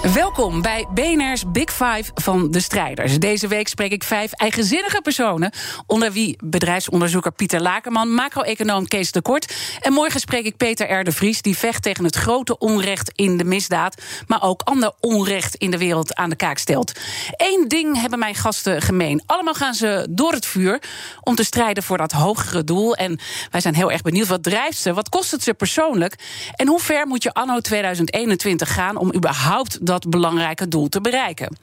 [0.00, 3.18] Welkom bij BNR's Big Five van de strijders.
[3.18, 5.52] Deze week spreek ik vijf eigenzinnige personen...
[5.86, 8.14] onder wie bedrijfsonderzoeker Pieter Lakenman...
[8.14, 9.54] macro-econoom Kees de Kort...
[9.80, 11.04] en morgen spreek ik Peter R.
[11.04, 11.42] de Vries...
[11.42, 14.02] die vecht tegen het grote onrecht in de misdaad...
[14.26, 16.92] maar ook ander onrecht in de wereld aan de kaak stelt.
[17.36, 19.22] Eén ding hebben mijn gasten gemeen.
[19.26, 20.82] Allemaal gaan ze door het vuur
[21.20, 22.94] om te strijden voor dat hogere doel.
[22.94, 23.18] En
[23.50, 24.94] wij zijn heel erg benieuwd, wat drijft ze?
[24.94, 26.14] Wat kost het ze persoonlijk?
[26.54, 28.96] En hoe ver moet je anno 2021 gaan...
[28.96, 31.56] om überhaupt dat belangrijke doel te bereiken.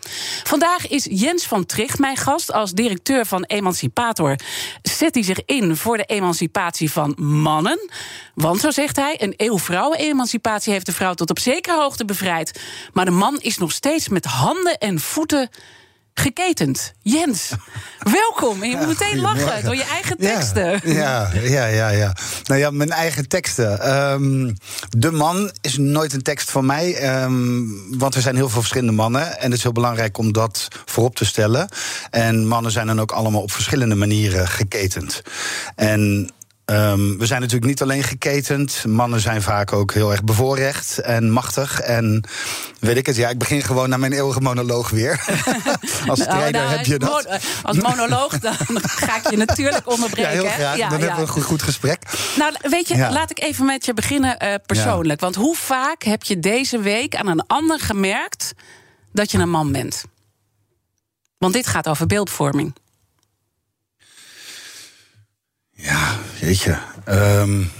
[0.43, 2.51] Vandaag is Jens van Tricht mijn gast.
[2.51, 4.35] Als directeur van Emancipator
[4.81, 7.89] zet hij zich in voor de emancipatie van mannen.
[8.33, 12.59] Want, zo zegt hij, een eeuw vrouwen-emancipatie heeft de vrouw tot op zekere hoogte bevrijd.
[12.93, 15.49] Maar de man is nog steeds met handen en voeten
[16.19, 16.93] geketend.
[17.01, 17.51] Jens,
[17.99, 18.63] welkom.
[18.63, 20.81] En je moet meteen lachen door je eigen teksten.
[20.83, 22.15] Ja, ja, ja, ja.
[22.43, 23.81] Nou ja, mijn eigen teksten.
[23.81, 24.53] Ehm,
[24.89, 26.95] de man is nooit een tekst van mij.
[26.95, 27.65] Ehm,
[27.97, 29.39] want er zijn heel veel verschillende mannen.
[29.39, 31.69] En het is heel belangrijk om dat voorop te stellen.
[32.09, 35.21] En mannen zijn dan ook allemaal op verschillende manieren geketend.
[35.75, 36.31] En
[36.71, 38.85] Um, we zijn natuurlijk niet alleen geketend.
[38.85, 41.79] Mannen zijn vaak ook heel erg bevoorrecht en machtig.
[41.79, 42.23] En
[42.79, 45.25] weet ik het, ja, ik begin gewoon naar mijn eeuwige monoloog weer.
[46.07, 47.25] als trainer nou, heb je dat.
[47.25, 50.31] Eh, als monoloog dan ga ik je natuurlijk onderbreken.
[50.31, 50.77] Ja, heel graag.
[50.77, 52.01] Ja, dan hebben we een goed, goed, gesprek.
[52.37, 55.19] Nou, weet je, laat ik even met je beginnen uh, persoonlijk.
[55.19, 58.53] Want hoe vaak heb je deze week aan een ander gemerkt
[59.13, 60.03] dat je een man bent?
[61.37, 62.73] Want dit gaat over beeldvorming.
[65.77, 66.77] Ja, weet je.
[67.09, 67.71] Um,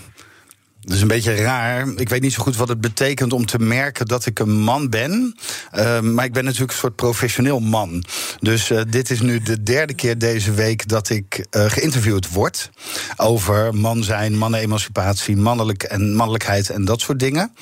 [0.82, 1.88] dat is een beetje raar.
[1.96, 4.90] Ik weet niet zo goed wat het betekent om te merken dat ik een man
[4.90, 5.36] ben.
[5.76, 8.04] Um, maar ik ben natuurlijk een soort professioneel man.
[8.40, 12.70] Dus uh, dit is nu de derde keer deze week dat ik uh, geïnterviewd word.
[13.16, 17.54] Over man zijn, mannen-emancipatie, mannelijk en mannelijkheid en dat soort dingen.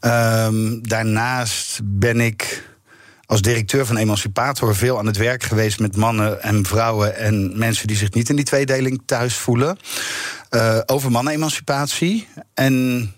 [0.00, 2.62] Um, daarnaast ben ik
[3.26, 7.86] als directeur van Emancipator veel aan het werk geweest met mannen en vrouwen en mensen
[7.86, 9.78] die zich niet in die tweedeling thuis voelen.
[10.50, 12.28] Uh, over mannen-emancipatie.
[12.54, 13.14] En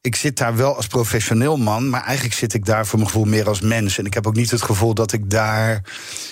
[0.00, 3.26] ik zit daar wel als professioneel man, maar eigenlijk zit ik daar voor mijn gevoel
[3.26, 3.98] meer als mens.
[3.98, 5.82] En ik heb ook niet het gevoel dat ik daar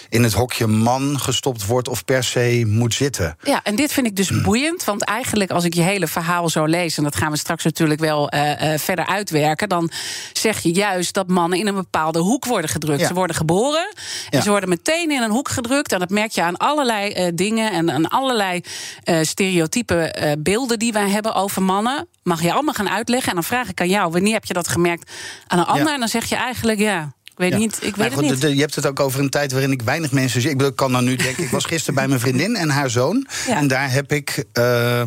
[0.08, 3.36] in het hokje man gestopt word of per se moet zitten.
[3.42, 6.64] Ja, en dit vind ik dus boeiend, want eigenlijk als ik je hele verhaal zo
[6.64, 9.90] lees, en dat gaan we straks natuurlijk wel uh, uh, verder uitwerken, dan
[10.32, 13.00] zeg je juist dat mannen in een bepaalde hoek worden gedrukt.
[13.00, 13.06] Ja.
[13.06, 13.94] Ze worden geboren
[14.30, 14.40] en ja.
[14.40, 15.92] ze worden meteen in een hoek gedrukt.
[15.92, 18.60] En dat merk je aan allerlei uh, dingen en aan allerlei
[19.22, 22.08] stereotype beelden die wij hebben over mannen.
[22.26, 24.68] Mag je allemaal gaan uitleggen en dan vraag ik aan jou, wanneer heb je dat
[24.68, 25.10] gemerkt
[25.46, 25.86] aan een ander?
[25.86, 25.92] Ja.
[25.92, 27.12] En dan zeg je eigenlijk ja.
[27.24, 27.56] Ik weet ja.
[27.56, 27.78] niet.
[27.82, 28.54] Ik weet goed, het niet.
[28.54, 30.50] Je hebt het ook over een tijd waarin ik weinig mensen zie.
[30.50, 33.26] Ik kan dan nu denken, ik was gisteren bij mijn vriendin en haar zoon.
[33.46, 33.56] Ja.
[33.56, 34.44] En daar heb ik.
[34.52, 35.06] Uh, uh,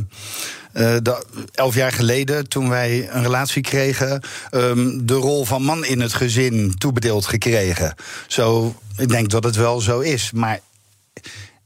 [0.74, 6.02] de, elf jaar geleden, toen wij een relatie kregen, um, de rol van man in
[6.02, 7.96] het gezin toebedeeld gekregen.
[8.28, 10.32] Zo, ik denk dat het wel zo is.
[10.32, 10.60] Maar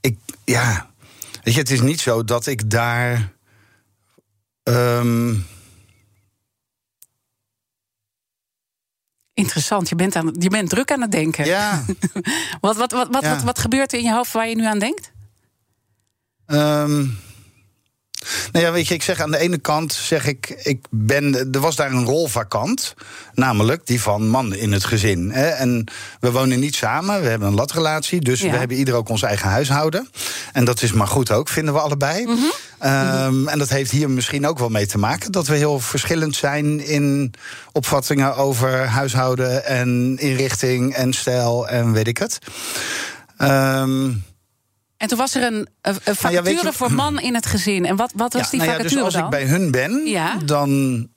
[0.01, 0.89] ik, ja.
[1.43, 3.31] Weet je, het is niet zo dat ik daar.
[4.63, 5.45] Um,
[9.33, 11.45] Interessant, je bent, aan, je bent druk aan het denken.
[11.45, 11.85] Ja.
[12.61, 13.29] wat, wat, wat, wat, ja.
[13.29, 15.11] wat, wat, gebeurt er in je hoofd waar je nu aan denkt?
[16.45, 17.17] Um,
[18.51, 21.59] nou ja, weet je, ik zeg aan de ene kant, zeg ik, ik ben, er
[21.59, 22.93] was daar een rol vakant,
[23.33, 25.31] namelijk die van man in het gezin.
[25.31, 25.47] Hè?
[25.47, 25.85] En
[26.19, 28.51] we wonen niet samen, we hebben een latrelatie, dus ja.
[28.51, 30.09] we hebben ieder ook ons eigen huishouden.
[30.53, 32.25] En dat is maar goed ook, vinden we allebei.
[32.25, 32.91] Mm -hmm.
[32.91, 36.35] um, en dat heeft hier misschien ook wel mee te maken, dat we heel verschillend
[36.35, 37.33] zijn in
[37.71, 42.39] opvattingen over huishouden en inrichting en stijl en weet ik het.
[43.37, 44.23] Um,
[45.03, 47.85] en toen was er een, een vacature nou ja, je, voor man in het gezin.
[47.85, 49.23] En wat, wat was ja, die nou vacature ja, dus als dan?
[49.23, 50.01] ik bij hun ben,
[50.45, 51.07] dan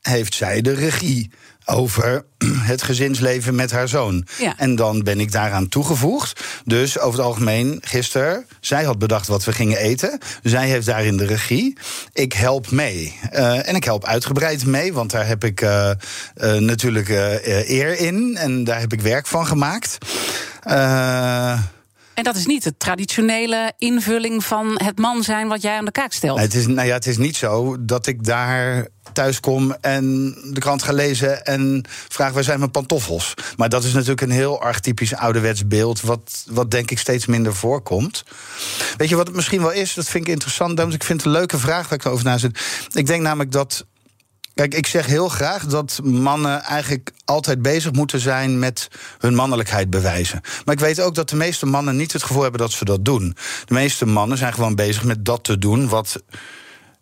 [0.00, 1.30] heeft zij de regie
[1.64, 2.24] over
[2.72, 4.26] het gezinsleven met haar zoon.
[4.38, 4.54] Ja.
[4.56, 6.44] En dan ben ik daaraan toegevoegd.
[6.64, 10.18] Dus over het algemeen, gisteren, zij had bedacht wat we gingen eten.
[10.42, 11.78] Zij heeft daarin de regie.
[12.12, 13.18] Ik help mee.
[13.32, 15.90] Uh, en ik help uitgebreid mee, want daar heb ik uh,
[16.36, 18.36] uh, natuurlijk eer in.
[18.36, 19.98] En daar heb ik werk van gemaakt.
[22.20, 25.90] En dat is niet de traditionele invulling van het man zijn wat jij aan de
[25.90, 26.38] kaak stelt.
[26.38, 30.60] Het, is, nou ja, het is niet zo dat ik daar thuis kom en de
[30.60, 33.34] krant ga lezen en vraag waar zijn mijn pantoffels.
[33.56, 37.54] Maar dat is natuurlijk een heel archetypisch ouderwets beeld, wat, wat denk ik steeds minder
[37.54, 38.24] voorkomt.
[38.96, 39.94] Weet je wat het misschien wel is?
[39.94, 40.78] Dat vind ik interessant.
[40.80, 42.60] Ik vind het een leuke vraag waar ik over na zit.
[42.92, 43.86] Ik denk namelijk dat
[44.60, 49.90] Kijk, ik zeg heel graag dat mannen eigenlijk altijd bezig moeten zijn met hun mannelijkheid
[49.90, 50.40] bewijzen.
[50.64, 53.04] Maar ik weet ook dat de meeste mannen niet het gevoel hebben dat ze dat
[53.04, 53.36] doen.
[53.64, 56.22] De meeste mannen zijn gewoon bezig met dat te doen wat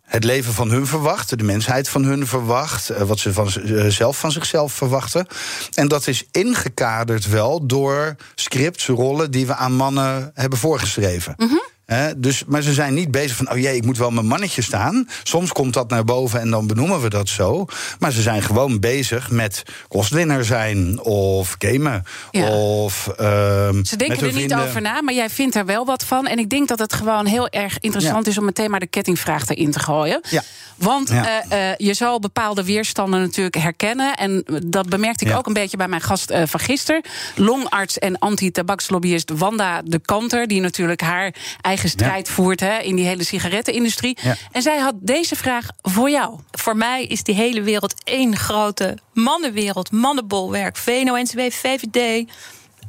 [0.03, 3.87] het leven van hun verwacht, de mensheid van hun verwacht, eh, wat ze van, eh,
[3.87, 5.27] zelf van zichzelf verwachten.
[5.73, 11.33] En dat is ingekaderd wel door scripts, rollen die we aan mannen hebben voorgeschreven.
[11.37, 11.68] Mm
[12.17, 15.07] dus, maar ze zijn niet bezig van, oh jee, ik moet wel mijn mannetje staan.
[15.23, 17.65] Soms komt dat naar boven en dan benoemen we dat zo.
[17.99, 22.03] Maar ze zijn gewoon bezig met kostwinner zijn of gamen.
[22.31, 26.27] Of, uh, ze denken er niet over na, maar jij vindt er wel wat van.
[26.27, 29.47] En ik denk dat het gewoon heel erg interessant is om meteen maar de kettingvraag
[29.47, 30.21] erin te gooien.
[30.29, 30.43] Ja.
[30.75, 34.15] Want uh, uh, je zal bepaalde weerstanden natuurlijk herkennen.
[34.15, 37.01] En dat bemerkte ik ook een beetje bij mijn gast uh, van gisteren.
[37.35, 40.47] Longarts en anti-tabakslobbyist Wanda de Kanter.
[40.47, 44.17] Die natuurlijk haar eigen strijd voert hè, in die hele sigarettenindustrie.
[44.51, 46.39] En zij had deze vraag voor jou.
[46.51, 49.91] Voor mij is die hele wereld één grote mannenwereld.
[49.91, 50.77] Mannenbolwerk.
[50.77, 52.29] VNO-NCW, VVD.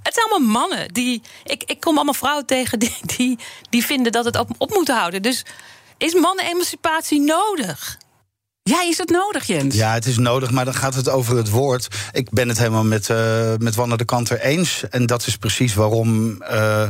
[0.02, 0.92] Het zijn allemaal mannen.
[0.92, 3.38] Die, ik, ik kom allemaal vrouwen tegen die, die,
[3.70, 5.22] die vinden dat het op, op moet houden.
[5.22, 5.44] Dus
[5.98, 7.98] is mannen-emancipatie nodig?
[8.62, 9.74] Ja, is het nodig, Jens?
[9.74, 11.88] Ja, het is nodig, maar dan gaat het over het woord.
[12.12, 14.84] Ik ben het helemaal met, uh, met Wanne de Kanter eens.
[14.90, 16.86] En dat is precies waarom uh,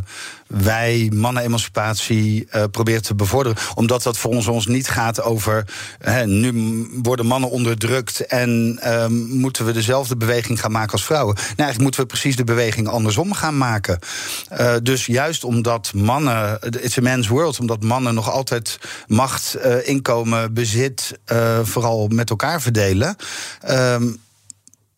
[0.47, 3.59] wij mannen-emancipatie uh, proberen te bevorderen.
[3.75, 5.65] Omdat dat voor ons, ons niet gaat over.
[5.99, 6.53] Hè, nu
[7.03, 11.35] worden mannen onderdrukt en ehm, moeten we dezelfde beweging gaan maken als vrouwen.
[11.35, 13.99] Nou, eigenlijk moeten we precies de beweging andersom gaan maken.
[14.83, 16.59] dus juist omdat mannen.
[16.81, 21.19] It's a man's world, omdat mannen nog altijd macht, inkomen, bezit
[21.67, 23.17] vooral met elkaar verdelen.
[23.71, 24.21] Um,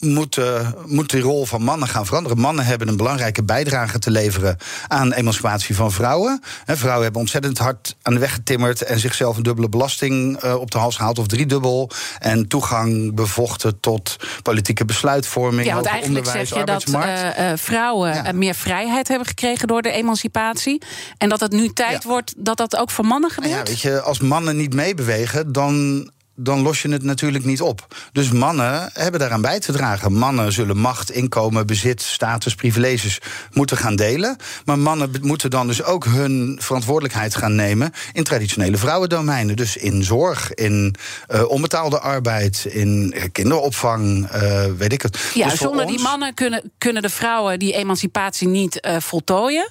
[0.03, 2.39] moet, uh, moet die rol van mannen gaan veranderen.
[2.39, 4.57] Mannen hebben een belangrijke bijdrage te leveren
[4.89, 6.43] aan emancipatie van vrouwen.
[6.67, 10.71] Vrouwen hebben ontzettend hard aan de weg getimmerd en zichzelf een dubbele belasting uh, op
[10.71, 11.91] de hals gehaald of driedubbel.
[12.19, 15.67] En toegang bevochten tot politieke besluitvorming.
[15.67, 18.33] Ja, want eigenlijk zeg je dat uh, vrouwen ja.
[18.33, 20.83] meer vrijheid hebben gekregen door de emancipatie.
[21.19, 22.09] En dat het nu tijd ja.
[22.09, 23.55] wordt dat dat ook voor mannen gebeurt.
[23.55, 26.11] Ja, weet je, als mannen niet meebewegen, dan
[26.43, 27.87] dan los je het natuurlijk niet op.
[28.13, 30.13] Dus mannen hebben daaraan bij te dragen.
[30.13, 33.19] Mannen zullen macht, inkomen, bezit, status, privileges
[33.53, 34.37] moeten gaan delen.
[34.65, 39.57] Maar mannen moeten dan dus ook hun verantwoordelijkheid gaan nemen in traditionele vrouwendomeinen.
[39.57, 40.95] Dus in zorg, in
[41.29, 45.31] uh, onbetaalde arbeid, in kinderopvang, uh, weet ik het.
[45.35, 45.95] Ja, dus zonder ons...
[45.95, 49.71] die mannen kunnen, kunnen de vrouwen die emancipatie niet uh, voltooien.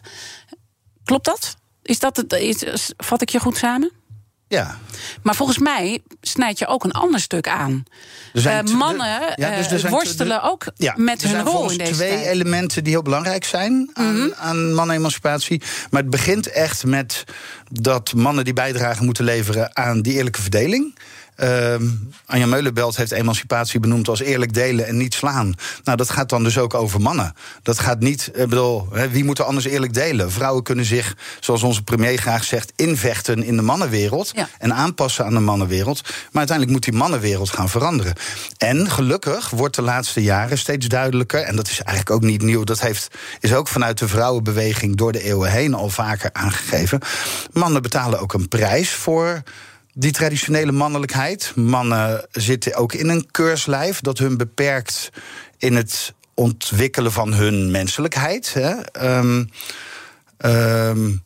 [1.04, 1.56] Klopt dat?
[1.84, 3.92] Is dat het, is, vat ik je goed samen?
[4.52, 4.78] Ja.
[5.24, 7.84] Maar volgens mij snijd je ook een ander stuk aan.
[8.34, 12.84] Uh, mannen ja, dus uh, worstelen ook ja, met hun rol in deze twee elementen
[12.84, 14.34] die heel belangrijk zijn aan, mm -hmm.
[14.38, 15.62] aan mannen-emancipatie.
[15.90, 17.24] Maar het begint echt met
[17.70, 20.96] dat mannen die bijdrage moeten leveren aan die eerlijke verdeling.
[21.44, 21.76] Uh,
[22.26, 25.54] Anja Meulenbelt heeft emancipatie benoemd als eerlijk delen en niet slaan.
[25.84, 27.34] Nou, dat gaat dan dus ook over mannen.
[27.64, 30.32] Dat gaat niet, ik bedoel, hè, wie moet er anders eerlijk delen?
[30.32, 34.50] Vrouwen kunnen zich, zoals onze premier graag zegt, invechten in de mannenwereld ja.
[34.60, 36.02] en aanpassen aan de mannenwereld.
[36.02, 38.14] Maar uiteindelijk moet die mannenwereld gaan veranderen.
[38.58, 42.64] En gelukkig wordt de laatste jaren steeds duidelijker, en dat is eigenlijk ook niet nieuw,
[42.64, 43.08] dat heeft,
[43.40, 47.00] is ook vanuit de vrouwenbeweging door de eeuwen heen al vaker aangegeven.
[47.54, 49.44] Mannen betalen ook een prijs voor
[49.94, 51.52] die traditionele mannelijkheid.
[51.56, 55.10] Mannen zitten ook in een keurslijf dat hun beperkt
[55.58, 58.54] in het ontwikkelen van hun menselijkheid.
[58.54, 58.74] Hè.
[59.18, 59.50] Um,
[60.46, 61.24] um,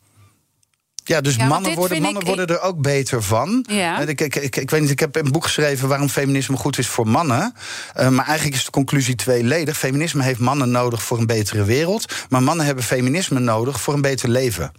[1.04, 3.64] ja, dus ja, mannen, worden, mannen ik, worden er ook beter van.
[3.68, 4.00] Ja.
[4.00, 6.86] Ik, ik, ik, ik, weet niet, ik heb een boek geschreven waarom feminisme goed is
[6.86, 7.54] voor mannen.
[7.96, 9.78] Uh, maar eigenlijk is de conclusie tweeledig.
[9.78, 12.12] Feminisme heeft mannen nodig voor een betere wereld.
[12.28, 14.72] Maar mannen hebben feminisme nodig voor een beter leven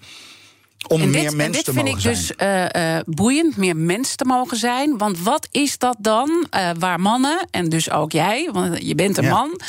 [0.87, 1.65] om en meer dit, mens zijn.
[1.65, 2.65] Dit vind ik dus uh,
[2.95, 4.97] uh, boeiend, meer mens te mogen zijn.
[4.97, 9.17] Want wat is dat dan uh, waar mannen, en dus ook jij, want je bent
[9.17, 9.29] een ja.
[9.29, 9.59] man...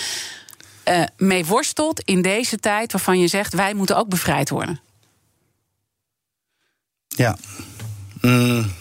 [1.17, 3.55] mee worstelt in deze tijd waarvan je zegt...
[3.55, 4.81] wij moeten ook bevrijd worden?
[7.09, 7.37] Ja.
[8.21, 8.73] Mm.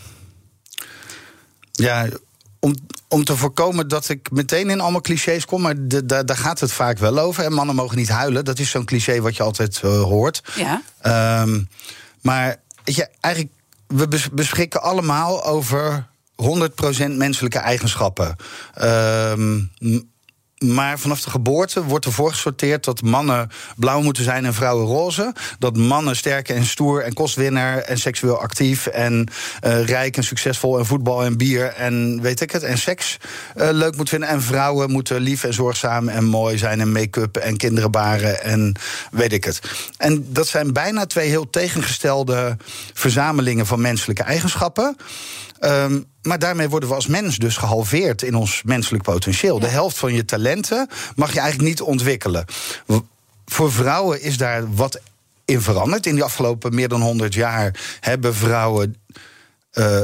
[1.72, 2.08] Ja,
[2.60, 2.76] om,
[3.08, 6.60] om te voorkomen dat ik meteen in allemaal clichés kom, maar de, de, daar gaat
[6.60, 7.44] het vaak wel over.
[7.44, 10.42] En mannen mogen niet huilen, dat is zo'n cliché wat je altijd hoort.
[10.56, 10.82] Ja.
[11.42, 11.70] Um,
[12.28, 13.54] maar je, eigenlijk,
[13.88, 16.08] we beschikken allemaal over
[16.44, 16.46] 100%
[17.08, 18.36] menselijke eigenschappen.
[18.82, 19.72] Um,
[20.60, 25.34] maar vanaf de geboorte wordt ervoor gesorteerd dat mannen blauw moeten zijn en vrouwen roze.
[25.60, 29.28] Dat mannen sterk en stoer en kostwinner en seksueel actief en
[29.66, 32.64] uh, rijk en succesvol en voetbal en bier en weet ik het.
[32.64, 33.18] En seks
[33.56, 34.30] uh, leuk moeten vinden.
[34.30, 38.76] En vrouwen moeten lief en zorgzaam en mooi zijn en make-up en kinderen baren en
[39.12, 39.62] weet ik het.
[39.98, 42.58] En dat zijn bijna twee heel tegengestelde
[42.94, 44.98] verzamelingen van menselijke eigenschappen.
[45.60, 49.60] Um, maar daarmee worden we als mens dus gehalveerd in ons menselijk potentieel.
[49.60, 52.46] De helft van je talenten mag je eigenlijk niet ontwikkelen.
[53.46, 55.00] Voor vrouwen is daar wat
[55.46, 56.06] in veranderd.
[56.06, 58.96] In de afgelopen meer dan 100 jaar hebben vrouwen.
[59.74, 60.02] Uh,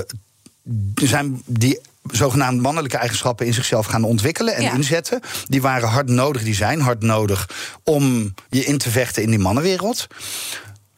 [0.96, 1.80] zijn die
[2.12, 5.22] zogenaamde mannelijke eigenschappen in zichzelf gaan ontwikkelen en inzetten.
[5.48, 7.50] Die waren hard nodig, die zijn hard nodig
[7.84, 10.08] om je in te vechten in die mannenwereld.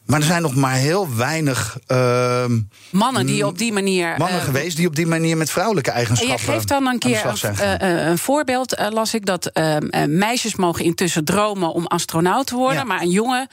[0.06, 1.78] Maar er zijn nog maar heel weinig.
[1.88, 2.44] Uh,
[2.90, 4.14] mannen die op die manier.
[4.18, 6.36] Mannen uh, geweest die op die manier met vrouwelijke eigenschappen.
[6.36, 10.56] En je geeft dan een keer een, uh, een voorbeeld, las ik, dat ehm, meisjes
[10.56, 12.78] mogen intussen dromen om astronaut te worden.
[12.78, 12.84] Ja.
[12.84, 13.48] Maar een jongen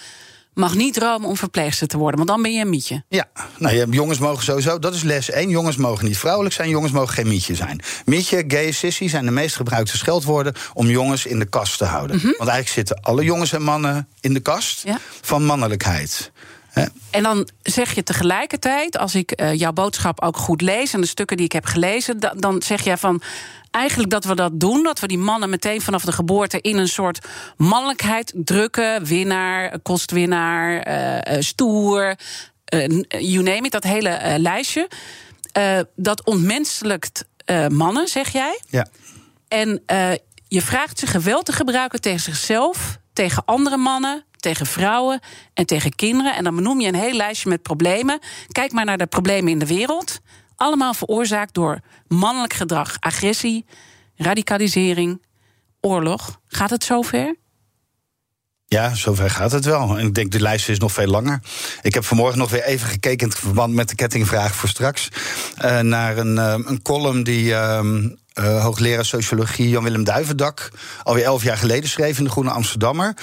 [0.53, 3.03] mag niet dromen om verpleegster te worden, want dan ben je een mietje.
[3.09, 5.49] Ja, nou ja, jongens mogen sowieso, dat is les 1.
[5.49, 7.81] Jongens mogen niet vrouwelijk zijn, jongens mogen geen mietje zijn.
[8.05, 12.15] Mietje, gay, sissy zijn de meest gebruikte scheldwoorden om jongens in de kast te houden.
[12.15, 12.35] Mm -hmm.
[12.37, 14.99] Want eigenlijk zitten alle jongens en mannen in de kast ja.
[15.21, 16.31] van mannelijkheid.
[17.09, 21.07] En dan zeg je tegelijkertijd, als ik uh, jouw boodschap ook goed lees en de
[21.07, 23.21] stukken die ik heb gelezen, dan, dan zeg jij van
[23.71, 24.83] eigenlijk dat we dat doen.
[24.83, 27.27] Dat we die mannen meteen vanaf de geboorte in een soort
[27.57, 29.05] mannelijkheid drukken.
[29.05, 32.15] Winnaar, kostwinnaar, uh, stoer,
[32.73, 34.89] uh, you name it, dat hele lijstje.
[35.95, 37.25] dat ontmenselijkt
[37.69, 38.59] mannen, zeg jij.
[38.69, 38.87] Ja.
[39.47, 39.83] En
[40.47, 45.19] je vraagt ze geweld te gebruiken tegen zichzelf, tegen andere mannen, tegen vrouwen
[45.53, 46.35] en tegen kinderen.
[46.35, 48.19] En dan benoem je een heel lijstje met problemen.
[48.51, 50.19] Kijk maar naar de problemen in de wereld.
[50.55, 53.65] Allemaal veroorzaakt door mannelijk gedrag, agressie,
[54.15, 55.21] radicalisering,
[55.81, 56.39] oorlog.
[56.47, 57.35] Gaat het zover?
[58.65, 59.97] Ja, zover gaat het wel.
[59.97, 61.39] En ik denk, de lijst is nog veel langer.
[61.81, 65.09] Ik heb vanmorgen nog weer even gekeken in verband met de kettingvraag voor straks.
[65.63, 67.53] Uh, naar een, uh, een column die
[68.39, 70.69] uh, hoogleraar sociologie Jan-Willem Duivendak
[71.03, 73.13] alweer elf jaar geleden schreef in de Groene Amsterdammer.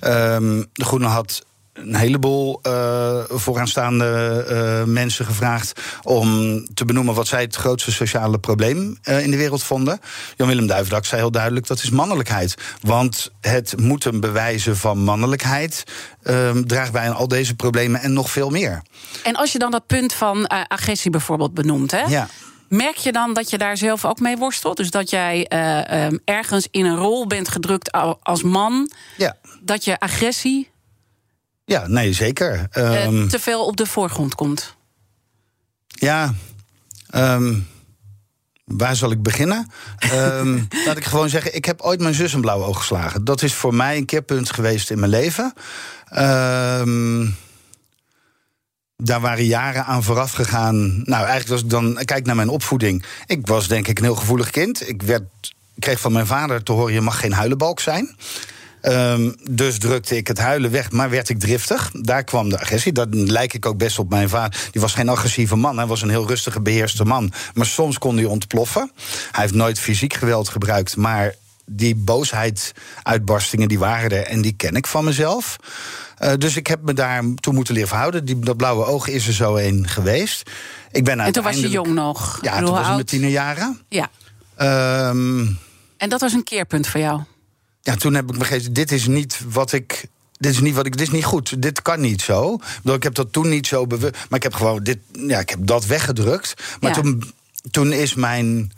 [0.00, 7.26] Ehm, de Groene had een heleboel uh, vooraanstaande uh, mensen gevraagd om te benoemen wat
[7.26, 10.00] zij het grootste sociale probleem uh, in de wereld vonden.
[10.36, 12.54] Jan-Willem Duivendak zei heel duidelijk dat is mannelijkheid.
[12.80, 15.84] Want het moeten bewijzen van mannelijkheid
[16.22, 18.82] ehm, draagt bij aan al deze problemen en nog veel meer.
[19.22, 22.02] En als je dan dat punt van agressie bijvoorbeeld benoemt, hè?
[22.02, 22.28] Ja.
[22.70, 24.76] Merk je dan dat je daar zelf ook mee worstelt?
[24.76, 25.50] Dus dat jij
[26.06, 28.90] um, ergens in een rol bent gedrukt als man.
[29.16, 29.36] Ja.
[29.60, 30.70] Dat je agressie
[31.70, 32.68] ja, nee, zeker.
[32.78, 34.76] Um, te veel op de voorgrond komt.
[35.88, 36.34] Ja,
[37.14, 37.68] um,
[38.64, 39.70] waar zal ik beginnen?
[40.86, 43.24] laat ik gewoon zeggen, ik heb ooit mijn zus een blauw oog geslagen.
[43.24, 45.52] Dat is voor mij een keerpunt geweest in mijn leven.
[49.02, 51.02] Daar waren jaren aan vooraf gegaan.
[51.04, 53.04] Nou, eigenlijk als ik dan kijk naar mijn opvoeding.
[53.26, 54.88] Ik was denk ik een heel gevoelig kind.
[54.88, 55.22] Ik werd,
[55.78, 58.16] kreeg van mijn vader te horen: je mag geen huilenbalk zijn.
[58.82, 61.90] Um, dus drukte ik het huilen weg, maar werd ik driftig.
[62.00, 62.92] Daar kwam de agressie.
[62.92, 64.68] Dat lijk ik ook best op mijn vader.
[64.70, 67.32] Die was geen agressieve man, hij was een heel rustige, beheerste man.
[67.54, 68.90] Maar soms kon hij ontploffen.
[69.32, 71.34] Hij heeft nooit fysiek geweld gebruikt, maar
[71.66, 75.56] die boosheid-uitbarstingen die waren er en die ken ik van mezelf.
[76.20, 78.24] Uh, dus ik heb me daar toe moeten leren verhouden.
[78.24, 80.50] Die, dat blauwe oog is er zo een geweest.
[80.92, 82.38] Ik ben en toen was je jong nog?
[82.42, 83.80] Ja, toen was ik met tienerjaren.
[83.88, 84.10] Ja.
[85.08, 85.58] Um,
[85.96, 87.20] en dat was een keerpunt voor jou?
[87.80, 90.08] Ja, toen heb ik begrepen, dit is niet wat ik
[90.40, 90.96] dit is niet wat ik.
[90.96, 91.62] Dit is niet goed.
[91.62, 92.58] Dit kan niet zo.
[92.84, 94.14] Ik heb dat toen niet zo bewust.
[94.28, 94.98] Maar ik heb gewoon dit.
[95.12, 96.54] Ja, ik heb dat weggedrukt.
[96.80, 97.00] Maar ja.
[97.00, 97.32] toen,
[97.70, 98.72] toen is mijn.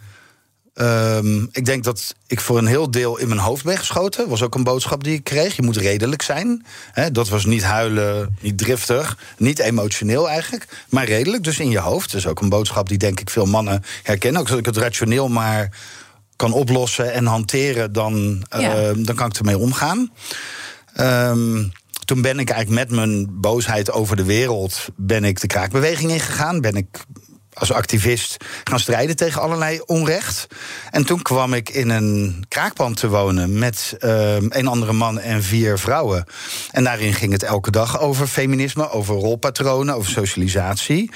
[0.74, 4.28] Um, ik denk dat ik voor een heel deel in mijn hoofd ben geschoten.
[4.28, 5.56] Was ook een boodschap die ik kreeg.
[5.56, 6.66] Je moet redelijk zijn.
[6.92, 11.44] He, dat was niet huilen, niet driftig, niet emotioneel eigenlijk, maar redelijk.
[11.44, 12.12] Dus in je hoofd.
[12.12, 14.40] Dat is ook een boodschap die denk ik veel mannen herkennen.
[14.40, 15.78] Ook als ik het rationeel maar
[16.36, 18.90] kan oplossen en hanteren, dan, ja.
[18.90, 20.10] uh, dan kan ik ermee omgaan.
[21.00, 21.72] Um,
[22.04, 24.88] toen ben ik eigenlijk met mijn boosheid over de wereld...
[24.96, 26.60] ben ik de kraakbeweging ingegaan.
[26.60, 27.04] Ben ik
[27.62, 30.46] als activist gaan strijden tegen allerlei onrecht.
[30.90, 35.42] En toen kwam ik in een kraakpand te wonen met uh, een andere man en
[35.42, 36.24] vier vrouwen.
[36.70, 41.10] En daarin ging het elke dag over feminisme, over rolpatronen, over socialisatie.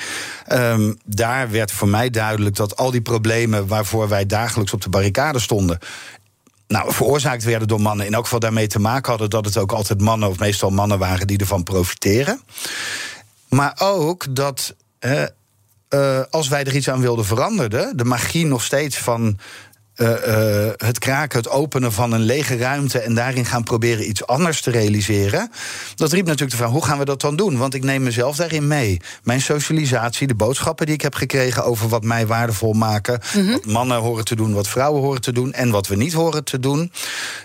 [0.53, 4.89] Um, daar werd voor mij duidelijk dat al die problemen waarvoor wij dagelijks op de
[4.89, 5.79] barricade stonden,
[6.67, 8.07] nou, veroorzaakt werden door mannen.
[8.07, 10.99] In elk geval daarmee te maken hadden dat het ook altijd mannen, of meestal mannen
[10.99, 12.41] waren die ervan profiteren.
[13.49, 14.75] Maar ook dat.
[15.91, 19.39] Uh, als wij er iets aan wilden veranderen, de magie nog steeds van
[19.97, 24.61] uh, het kraken, het openen van een lege ruimte en daarin gaan proberen iets anders
[24.61, 25.51] te realiseren.
[25.95, 27.57] Dat riep natuurlijk de vraag: hoe gaan we dat dan doen?
[27.57, 29.01] Want ik neem mezelf daarin mee.
[29.23, 33.21] Mijn socialisatie, de boodschappen die ik heb gekregen over wat mij waardevol maken.
[33.35, 33.53] Mhm.
[33.53, 36.45] Wat mannen horen te doen, wat vrouwen horen te doen en wat we niet horen
[36.45, 36.93] te doen.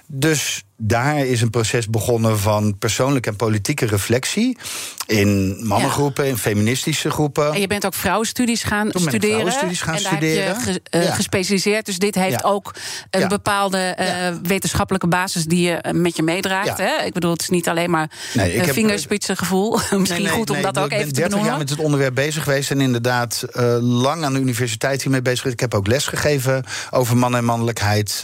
[0.07, 4.57] Dus daar is een proces begonnen van persoonlijke en politieke reflectie.
[5.05, 7.53] In mannengroepen, in feministische groepen.
[7.53, 9.21] En je bent ook vrouwenstudies gaan studeren.
[9.21, 10.55] Vrouwenstudies gaan en daar studeren.
[10.55, 11.85] heb je eh, gespecialiseerd.
[11.85, 12.75] Dus dit heeft ook
[13.09, 16.77] een bepaalde uh, wetenschappelijke basis die je eh, met je meedraagt.
[16.77, 17.03] Hè?
[17.05, 19.79] Ik bedoel, het is niet alleen maar nee, uh, vingerspitsengevoel.
[19.97, 21.21] Misschien goed om dat ook even te benoemen.
[21.21, 22.71] Ik ben 30 jaar met het onderwerp bezig geweest.
[22.71, 23.45] En inderdaad
[23.81, 25.61] lang aan de universiteit hiermee bezig geweest.
[25.61, 28.23] Ik heb ook les gegeven over man en mannelijkheid.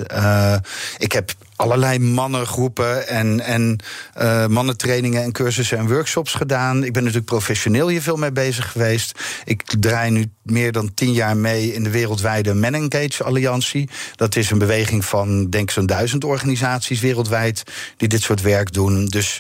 [0.98, 3.78] ik heb allerlei mannengroepen en, en
[4.18, 6.84] uh, mannentrainingen en cursussen en workshops gedaan.
[6.84, 9.20] Ik ben natuurlijk professioneel hier veel mee bezig geweest.
[9.46, 13.90] Ik draai nu meer dan tien jaar mee in de wereldwijde Men Engage Alliantie.
[14.16, 17.64] Dat is een beweging van, denk ik, zo'n duizend organisaties wereldwijd
[17.98, 19.06] die dit soort werk doen.
[19.06, 19.40] Dus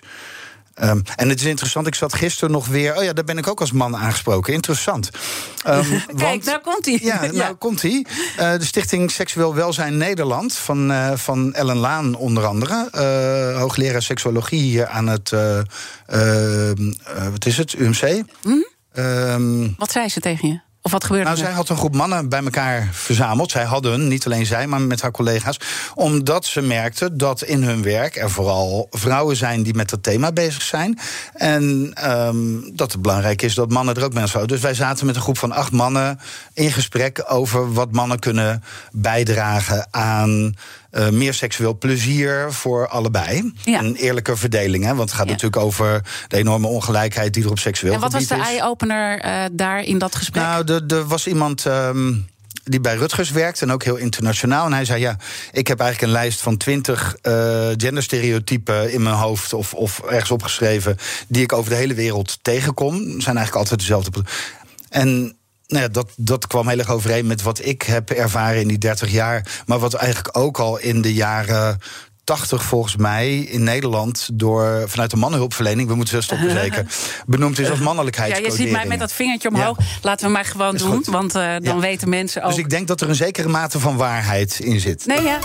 [0.84, 2.98] Um, en het is interessant, ik zat gisteren nog weer.
[2.98, 4.54] Oh ja, daar ben ik ook als man aangesproken.
[4.54, 5.10] Interessant.
[5.68, 7.00] Um, Kijk, want, nou komt hij.
[7.02, 8.06] Ja, nou komt hij.
[8.40, 12.90] Uh, de Stichting Seksueel Welzijn Nederland van, uh, van Ellen Laan, onder andere.
[12.96, 15.32] Uh, hoogleraar seksuologie hier aan het.
[16.06, 16.94] Ehm,
[17.32, 17.74] wat is het?
[17.74, 18.24] UMC.
[18.42, 19.70] Hm?
[19.78, 20.67] wat zei ze tegen je?
[20.88, 21.46] Of wat gebeurde nou, er?
[21.46, 23.52] zij had een groep mannen bij elkaar verzameld.
[23.52, 25.60] Zij hadden, niet alleen zij, maar met haar collega's.
[25.96, 30.32] Omdat ze merkte dat in hun werk er vooral vrouwen zijn die met dat thema
[30.32, 31.00] bezig zijn.
[31.34, 34.48] En um, dat het belangrijk is dat mannen er ook mee zijn.
[34.48, 36.20] Dus wij zaten met een groep van acht mannen
[36.54, 40.56] in gesprek over wat mannen kunnen bijdragen aan
[40.92, 43.54] uh, meer seksueel plezier voor allebei.
[43.64, 43.80] Ja.
[43.80, 44.96] Een eerlijke verdeling, hè?
[44.96, 45.32] want het gaat ja.
[45.32, 48.30] natuurlijk over de enorme ongelijkheid die er op seksueel gebied is.
[48.30, 50.44] En wat was de eye-opener uh, daar in dat gesprek?
[50.44, 51.66] Nou, er was iemand.
[51.66, 52.28] Um,
[52.70, 54.66] die bij Rutgers werkt en ook heel internationaal.
[54.66, 55.18] En hij zei: Ja,
[55.52, 57.34] ik heb eigenlijk een lijst van twintig uh,
[57.78, 60.98] genderstereotypen in mijn hoofd of, of ergens opgeschreven.
[61.28, 62.94] die ik over de hele wereld tegenkom.
[62.96, 64.12] Zijn eigenlijk altijd dezelfde.
[64.90, 65.37] En
[65.68, 68.78] nou ja, dat, dat kwam heel erg overeen met wat ik heb ervaren in die
[68.78, 69.62] 30 jaar.
[69.66, 71.80] Maar wat eigenlijk ook al in de jaren
[72.28, 76.86] 80 volgens mij in Nederland door vanuit de mannenhulpverlening, we moeten zo stoppen zeker,
[77.26, 78.38] benoemd is als mannelijkheid.
[78.38, 79.78] Ja, je ziet mij met dat vingertje omhoog.
[79.78, 79.86] Ja.
[80.02, 81.06] Laten we maar gewoon doen, goed.
[81.06, 81.80] want uh, dan ja.
[81.80, 82.50] weten mensen ook.
[82.50, 85.06] Dus ik denk dat er een zekere mate van waarheid in zit.
[85.06, 85.40] Nee, ja.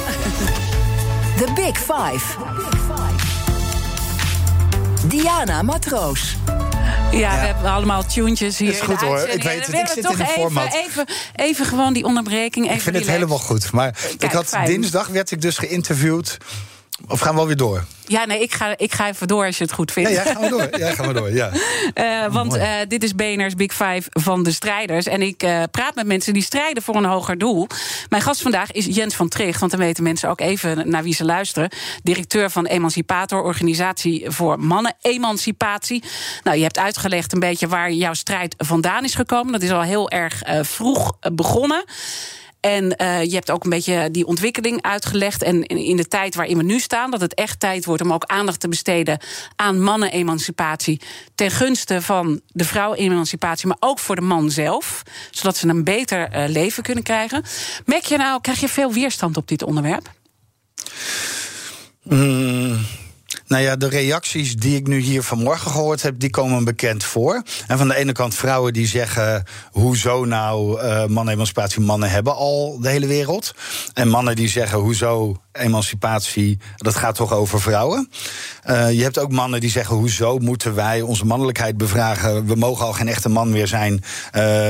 [1.41, 2.37] The Big Five.
[5.07, 6.37] Diana Matroos.
[7.13, 8.73] Ja, we hebben allemaal tunes hier.
[8.73, 9.19] Dat is goed hoor.
[9.19, 9.75] Ik weet het.
[9.75, 10.75] Ik zit in de format.
[10.75, 12.65] Even, even gewoon die onderbreking.
[12.65, 13.73] Even ik vind het helemaal goed.
[13.73, 16.39] Maar ik had dinsdag werd ik dus geïnterviewd.
[17.09, 17.85] Of gaan we alweer door?
[18.07, 20.11] Ja, nee, ik ga, ik ga even door als je het goed vindt.
[20.11, 20.79] Ja, gaan we door.
[20.79, 21.51] Ja, gaan we door ja.
[21.95, 25.07] Uh, want uh, dit is BNR's Big Five van de strijders.
[25.07, 27.67] En ik uh, praat met mensen die strijden voor een hoger doel.
[28.09, 29.61] Mijn gast vandaag is Jens van Tricht.
[29.61, 31.71] Want dan weten mensen ook even naar wie ze luisteren.
[32.03, 36.05] Directeur van Emancipator, Organisatie voor Mannen-Emancipatie.
[36.43, 39.53] Nou, je hebt uitgelegd een beetje waar jouw strijd vandaan is gekomen.
[39.53, 41.85] Dat is al heel erg vroeg begonnen.
[42.63, 45.43] En uh, je hebt ook een beetje die ontwikkeling uitgelegd.
[45.43, 48.25] En in de tijd waarin we nu staan, dat het echt tijd wordt om ook
[48.25, 49.21] aandacht te besteden
[49.57, 51.01] aan mannen-emancipatie.
[51.35, 55.03] Ten gunste van de vrouw-emancipatie, maar ook voor de man zelf.
[55.31, 57.45] Zodat ze een beter uh, leven kunnen krijgen.
[57.85, 60.11] Merk je nou, krijg je veel weerstand op dit onderwerp?
[62.03, 62.87] Mm.
[63.53, 67.43] Nou ja, de reacties die ik nu hier vanmorgen gehoord heb, die komen bekend voor.
[67.67, 71.81] En van de ene kant vrouwen die zeggen: hoezo nou uh, mannen-emancipatie?
[71.81, 73.55] Mannen hebben al de hele wereld.
[73.95, 76.59] En mannen die zeggen: hoezo emancipatie?
[76.77, 78.09] Dat gaat toch over vrouwen?
[78.71, 82.47] Uh, je hebt ook mannen die zeggen: hoezo moeten wij onze mannelijkheid bevragen?
[82.47, 83.93] We mogen al geen echte man meer zijn.
[83.93, 84.03] Uh,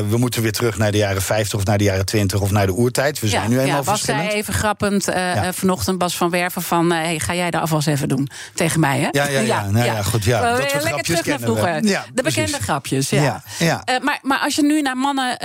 [0.08, 2.66] we moeten weer terug naar de jaren 50 of naar de jaren 20 of naar
[2.66, 3.20] de oertijd.
[3.20, 5.52] We zijn ja, nu eenmaal ja, was zei even grappend ja.
[5.52, 8.98] vanochtend Bas van Werven van: hey, ga jij de afwas even doen tegen mij?
[8.98, 9.08] Hè?
[9.10, 9.40] Ja, ja, ja.
[9.40, 9.70] ja.
[9.70, 10.40] Nou, ja goed, ja.
[10.40, 11.82] Dat soort lekker grapjes terug naar vroeger.
[11.82, 12.56] De bekende precies.
[12.56, 13.42] grapjes, ja.
[13.58, 13.82] ja.
[13.90, 15.30] Uh, maar, maar als je nu naar mannen.
[15.30, 15.38] Uh,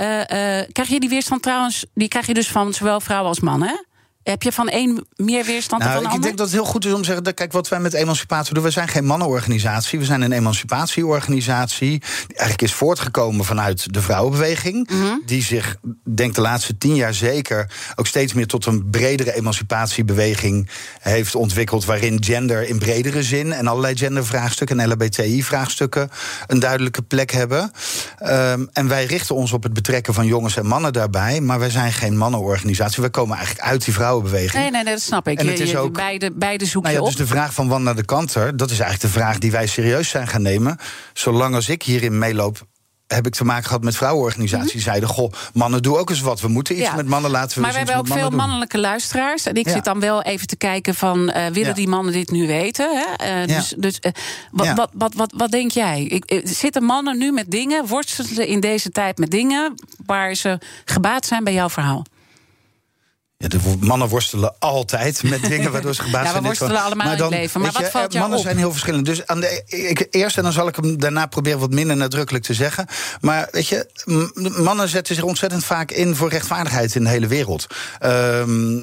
[0.72, 1.84] krijg je die weerstand trouwens.
[1.94, 3.87] Die krijg je dus van zowel vrouwen als mannen, hè?
[4.30, 6.26] Heb je van één meer weerstand nou, dan van de ik ander?
[6.26, 7.24] denk dat het heel goed is om te zeggen...
[7.24, 8.62] Dat, kijk, wat wij met emancipatie doen...
[8.62, 11.98] we zijn geen mannenorganisatie, we zijn een emancipatieorganisatie...
[11.98, 14.90] die eigenlijk is voortgekomen vanuit de vrouwenbeweging...
[14.90, 15.18] Mhm.
[15.26, 17.70] die zich, denk de laatste tien jaar zeker...
[17.96, 20.68] ook steeds meer tot een bredere emancipatiebeweging
[21.00, 21.84] heeft ontwikkeld...
[21.84, 24.80] waarin gender in bredere zin en allerlei gendervraagstukken...
[24.80, 26.10] en LHBTI-vraagstukken
[26.46, 27.72] een duidelijke plek hebben.
[28.22, 31.40] Um, en wij richten ons op het betrekken van jongens en mannen daarbij...
[31.40, 33.02] maar wij zijn geen mannenorganisatie.
[33.02, 33.94] We komen eigenlijk uit die
[34.26, 34.62] vrouwenbeweging.
[34.62, 35.38] Nee, nee, nee, dat snap ik.
[35.38, 37.16] En je, het is ook- beide, beide zoek Nou je ja, op.
[37.16, 40.08] dus de vraag van Wanda de Kanter, dat is eigenlijk de vraag die wij serieus
[40.08, 40.76] zijn gaan nemen.
[41.12, 42.66] Zolang als ik hierin meeloop,
[43.06, 44.72] heb ik te maken gehad met vrouwenorganisaties.
[44.72, 46.40] Die zeiden: Goh, mannen, doe ook eens wat.
[46.40, 46.94] We moeten iets Ja.
[46.94, 48.38] met mannen laten we Maar we hebben ook veel doen.
[48.38, 49.46] mannelijke luisteraars.
[49.46, 49.72] En ik Ja.
[49.72, 51.30] zit dan wel even te kijken van...
[51.30, 51.74] eh, willen Ja.
[51.74, 52.90] die mannen dit nu weten?
[53.16, 53.24] Hè?
[53.42, 53.56] Eh.
[53.56, 54.12] Dus, dus eh,
[54.50, 56.02] wat, wat, wat, wat, wat denk jij?
[56.02, 59.74] Ik, zitten mannen nu met dingen, worstelen ze in deze tijd met dingen...
[60.06, 62.04] waar ze gebaat zijn bij jouw verhaal?
[63.38, 66.42] Ja, de mannen worstelen altijd met dingen waardoor ze gebaat Ja, we zijn.
[66.42, 67.60] Worstelen allemaal in het leven.
[67.60, 68.44] Maar wat valt eh, jou Mannen op?
[68.44, 69.06] zijn heel verschillend.
[69.06, 72.44] Dus aan de, ik, eerst, en dan zal ik hem daarna proberen wat minder nadrukkelijk
[72.44, 72.86] te zeggen.
[73.20, 73.86] Maar weet je,
[74.56, 77.66] mannen zetten zich ontzettend vaak in voor rechtvaardigheid in de hele wereld.
[77.98, 78.76] Ehm,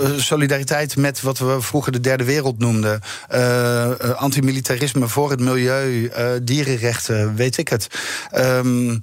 [0.00, 3.00] eh, Solidariteit met wat we vroeger de derde wereld noemden.
[3.28, 6.10] eh, antimilitarisme voor het milieu,
[6.42, 7.86] dierenrechten, weet ik het.
[8.30, 8.98] Ehm,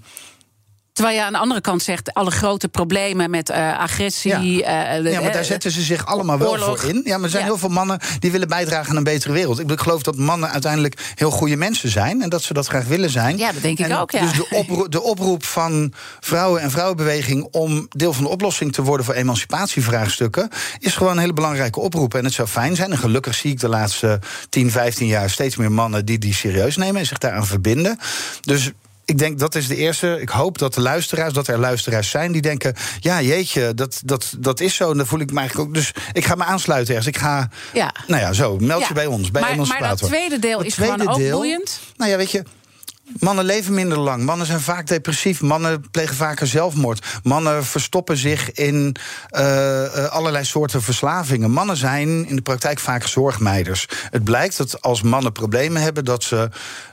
[0.93, 2.13] Terwijl je aan de andere kant zegt...
[2.13, 4.32] alle grote problemen met eh, agressie...
[4.32, 4.39] Ja.
[4.39, 6.79] eh, Ja, maar eh, daar zetten ze zich allemaal wel oorlog.
[6.79, 7.01] voor in.
[7.03, 7.49] Ja, maar er zijn Ja.
[7.49, 9.60] heel veel mannen die willen bijdragen aan een betere wereld.
[9.60, 13.10] Ik, geloof dat mannen uiteindelijk heel goede mensen zijn en dat ze dat graag willen
[13.10, 13.38] zijn.
[13.38, 14.21] Ja, dat denk ik En ook, ja.
[14.21, 18.82] Dus de, oproep, de oproep van vrouwen en vrouwenbeweging om deel van de oplossing te
[18.84, 22.13] worden voor emancipatievraagstukken is gewoon een hele belangrijke oproep.
[22.13, 22.91] En het zou fijn zijn.
[22.91, 26.77] En gelukkig zie ik de laatste 10, 15 jaar steeds meer mannen die die serieus
[26.77, 27.99] nemen en zich daaraan verbinden.
[28.41, 28.71] Dus
[29.06, 30.18] ik denk dat is de eerste.
[30.22, 34.34] Ik hoop dat de luisteraars, dat er luisteraars zijn die denken: ja, jeetje, dat, dat,
[34.38, 34.92] dat is zo.
[34.92, 35.76] En dan voel ik me eigenlijk ook.
[35.76, 37.16] Dus ik ga me aansluiten ergens.
[37.16, 37.50] Ik ga.
[37.74, 37.94] Ja.
[38.08, 38.58] Nou ja, zo.
[38.58, 38.88] Meld Ja.
[38.88, 39.32] je bij ons.
[39.32, 41.80] Bij maar, maar dat tweede deel is tweede gewoon ook deel- boeiend.
[41.98, 42.44] Nou ja, weet je.
[43.20, 44.24] Mannen leven minder lang.
[44.24, 45.42] Mannen zijn vaak depressief.
[45.42, 47.06] Mannen plegen vaker zelfmoord.
[47.24, 48.96] Mannen verstoppen zich in
[49.30, 51.52] eh, eh, allerlei soorten verslavingen.
[51.52, 53.88] Mannen zijn in de praktijk vaak zorgmeiders.
[54.10, 56.50] Het blijkt dat als mannen problemen hebben, dat ze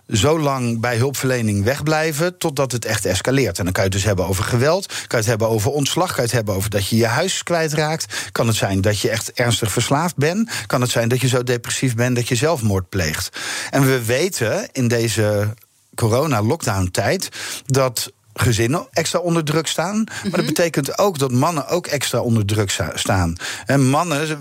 [0.09, 3.59] zo lang bij hulpverlening wegblijven totdat het echt escaleert.
[3.59, 6.07] En dan kan je het dus hebben over geweld, kan je het hebben over ontslag,
[6.07, 8.31] kan je het hebben over dat je je huis kwijtraakt.
[8.33, 10.51] Kan het zijn dat je echt ernstig verslaafd bent.
[10.67, 13.39] Kan het zijn dat je zo depressief bent dat je zelfmoord pleegt.
[13.71, 15.55] En we weten in deze
[16.01, 17.29] corona-lockdown-tijd
[17.67, 20.05] dat gezinnen extra onder druk staan.
[20.23, 23.37] Maar dat betekent ook dat mannen ook extra onder druk sta- staan.
[23.67, 24.39] En mannen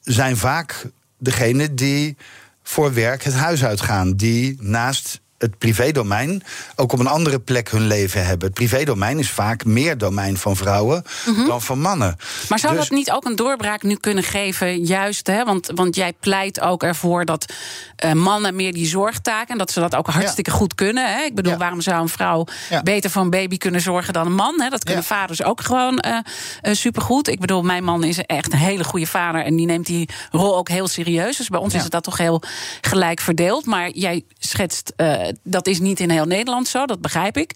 [0.00, 0.86] zijn vaak
[1.18, 2.16] degene die
[2.62, 4.12] voor werk het huis uitgaan.
[4.16, 6.42] Die naast het privédomein
[6.76, 8.46] ook op een andere plek hun leven hebben.
[8.46, 11.02] Het privédomein is vaak meer domein van vrouwen
[11.46, 12.16] dan van mannen.
[12.48, 14.84] Maar zou Dus- dat niet ook een doorbraak nu kunnen geven?
[14.84, 15.44] Juist, hè?
[15.44, 17.52] Want, want jij pleit ook ervoor dat
[17.96, 19.48] eh, mannen meer die zorgtaken...
[19.48, 21.14] en dat ze dat ook hartstikke goed kunnen.
[21.16, 21.22] Hè?
[21.22, 21.58] Ik bedoel, Ja.
[21.58, 22.82] waarom zou een vrouw Ja.
[22.82, 24.60] beter voor een baby kunnen zorgen dan een man?
[24.60, 24.68] Hè?
[24.68, 26.18] Dat kunnen vaders ook gewoon eh
[26.60, 27.28] eh, supergoed.
[27.28, 29.44] Ik bedoel, mijn man is echt een hele goede vader...
[29.44, 31.36] en die neemt die rol ook heel serieus.
[31.36, 32.42] Dus bij ons is het dat toch heel
[32.80, 33.66] gelijk verdeeld.
[33.66, 34.92] Maar jij schetst,
[35.42, 37.52] dat is niet in heel Nederland zo, dat begrijp ik.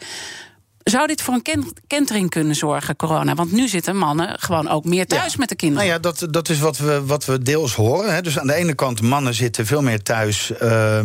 [0.90, 3.34] Zou dit voor een ken- kentering kunnen zorgen, corona?
[3.34, 5.38] Want nu zitten mannen gewoon ook meer thuis Ja.
[5.38, 5.86] met de kinderen.
[5.86, 8.14] Nou ja, dat, dat is wat we, wat we deels horen.
[8.14, 8.20] Hè.
[8.22, 11.00] Dus aan de ene kant, mannen zitten veel meer thuis eh,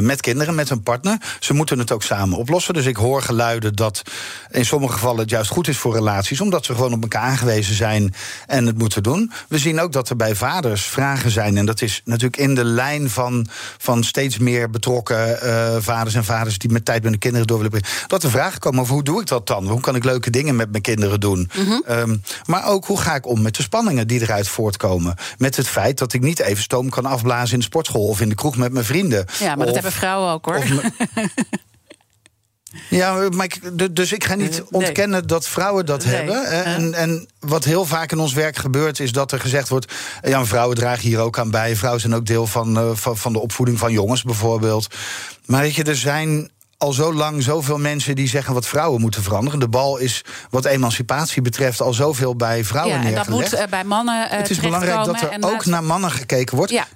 [0.00, 1.18] met kinderen, met hun partner.
[1.40, 2.74] Ze moeten het ook samen oplossen.
[2.74, 4.02] Dus ik hoor geluiden dat
[4.50, 7.74] in sommige gevallen het juist goed is voor relaties, omdat ze gewoon op elkaar aangewezen
[7.74, 8.14] zijn
[8.46, 9.32] en het moeten doen.
[9.48, 11.56] We zien ook dat er bij vaders vragen zijn.
[11.56, 13.46] En dat is natuurlijk in de lijn van,
[13.78, 17.56] van steeds meer betrokken eh, vaders en vaders die met tijd met de kinderen door
[17.56, 17.88] willen brengen.
[18.06, 19.66] Dat er vragen komen over hoe doe ik dat dan?
[19.68, 21.50] Hoe kan ik leuke dingen met mijn kinderen doen?
[21.86, 22.16] Ehm,
[22.46, 25.14] maar ook hoe ga ik om met de spanningen die eruit voortkomen?
[25.38, 28.28] Met het feit dat ik niet even stoom kan afblazen in de sportschool of in
[28.28, 29.26] de kroeg met mijn vrienden.
[29.38, 30.64] Ja, maar dat hebben vrouwen ook hoor.
[32.90, 33.60] Ja, maar ik,
[33.96, 34.70] dus ik ga niet Nee.
[34.70, 36.14] ontkennen dat vrouwen dat Nee.
[36.14, 36.64] hebben.
[36.64, 39.92] En, en wat heel vaak in ons werk gebeurt, is dat er gezegd wordt:
[40.22, 41.76] ja, vrouwen dragen hier ook aan bij.
[41.76, 44.86] Vrouwen zijn ook deel van, eh, van, van de opvoeding van jongens, bijvoorbeeld.
[45.46, 49.22] Maar weet je, er zijn al zo lang zoveel mensen die zeggen wat vrouwen moeten
[49.22, 49.60] veranderen.
[49.60, 53.66] De bal is wat emancipatie betreft al zoveel bij vrouwen ja, en dat moet eh,
[53.70, 56.72] bij mannen eh het is belangrijk dat er ook naar mannen gekeken wordt.
[56.72, 56.86] Ja,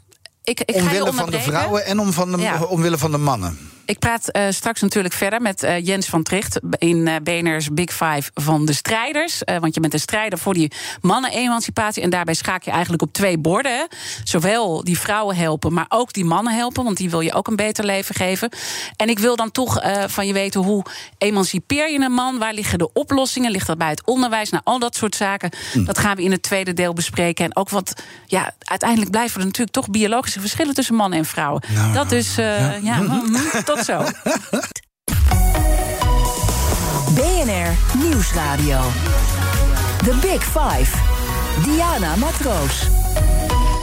[0.45, 2.63] ik, ik ga je omwille van de vrouwen en om van de, Ja.
[2.63, 3.59] omwille van de mannen.
[3.85, 7.91] Ik praat eh, straks natuurlijk verder met eh, Jens van Tricht in eh BNR's Big
[7.91, 9.43] Five van de strijders.
[9.61, 12.03] Want je bent een strijder voor die mannen-emancipatie.
[12.03, 13.73] En daarbij schaak je eigenlijk op twee borden.
[13.73, 13.85] Hè.
[14.25, 16.85] Zowel die vrouwen helpen, maar ook die mannen helpen.
[16.85, 18.51] Want die wil je ook een beter leven geven.
[18.97, 20.85] En ik wil dan toch van je weten hoe
[21.19, 22.39] emancipeer je een man?
[22.39, 23.51] Waar liggen de oplossingen?
[23.51, 24.51] Ligt dat bij het onderwijs?
[24.51, 25.51] Nou, al dat soort zaken.
[25.85, 27.45] Dat gaan we in het tweede deel bespreken.
[27.45, 31.63] En ook wat, ja, uiteindelijk blijven er natuurlijk toch biologische verschillen tussen mannen en vrouwen.
[31.93, 33.37] dat dus, eh, ja, mm,
[33.75, 34.03] tot zo.
[37.15, 38.81] BNR Nieuwsradio.
[40.05, 40.91] The Big Five.
[41.65, 42.87] Diana Matroos.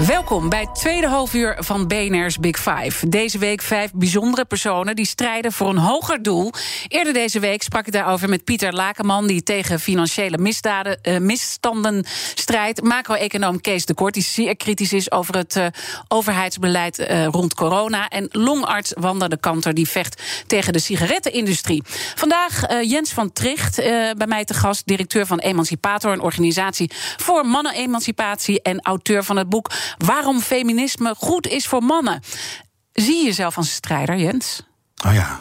[0.07, 3.09] Welkom bij het tweede halfuur van BNR's Big Five.
[3.09, 6.51] Deze week vijf bijzondere personen die strijden voor een hoger doel.
[6.88, 9.27] Eerder deze week sprak ik daarover met Pieter Lakenman...
[9.27, 12.81] die tegen financiële misdaden, uh, misstanden strijdt.
[12.81, 15.12] Macro-econoom Kees de Kort, die zeer kritisch is...
[15.12, 15.65] over het uh,
[16.07, 18.07] overheidsbeleid uh, rond corona.
[18.07, 21.83] En longarts Wanda de Kanter, die vecht tegen de sigarettenindustrie.
[22.15, 23.75] Vandaag Jens van Tricht,
[24.17, 24.81] bij mij te gast...
[24.85, 28.62] directeur van Emancipator, een organisatie voor mannen-emancipatie...
[28.62, 32.21] en auteur van het boek waarom feminisme goed is voor mannen.
[32.93, 34.62] Zie je jezelf als strijder, Jens?
[35.06, 35.39] Oh ja.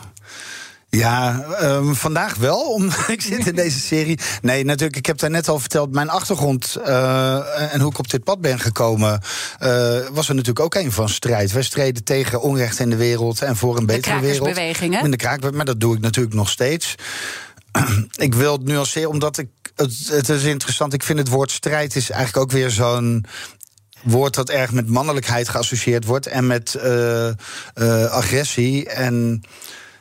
[0.90, 2.72] Ja, um, vandaag wel.
[2.72, 4.18] Om, ik zit in deze serie.
[4.42, 5.92] Nee, natuurlijk, ik heb daar net al verteld.
[5.92, 9.20] Mijn achtergrond uh, en hoe ik op dit pad ben gekomen.
[9.62, 11.52] Uh, was er natuurlijk ook een van strijd.
[11.52, 14.56] Wij streden tegen onrecht in de wereld en voor een betere wereld.
[14.56, 14.98] Hè?
[15.04, 16.94] In de kraak, maar dat doe ik natuurlijk nog steeds.
[18.16, 19.48] ik wil het nuanceren, omdat ik.
[19.74, 20.92] Het, het is interessant.
[20.92, 23.24] Ik vind het woord strijd is eigenlijk ook weer zo'n
[24.02, 27.28] woord dat erg met mannelijkheid geassocieerd wordt en met uh,
[27.74, 28.88] uh, agressie.
[28.88, 29.42] En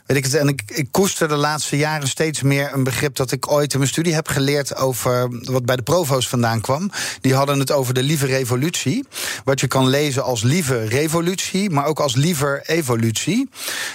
[0.08, 3.32] Weet ik, het, en ik, ik koester de laatste jaren steeds meer een begrip dat
[3.32, 6.92] ik ooit in mijn studie heb geleerd over wat bij de provo's vandaan kwam.
[7.22, 9.08] Die hadden het over de lieve revolutie.
[9.44, 13.50] Wat je kan lezen als lieve revolutie, maar ook als liever evolutie.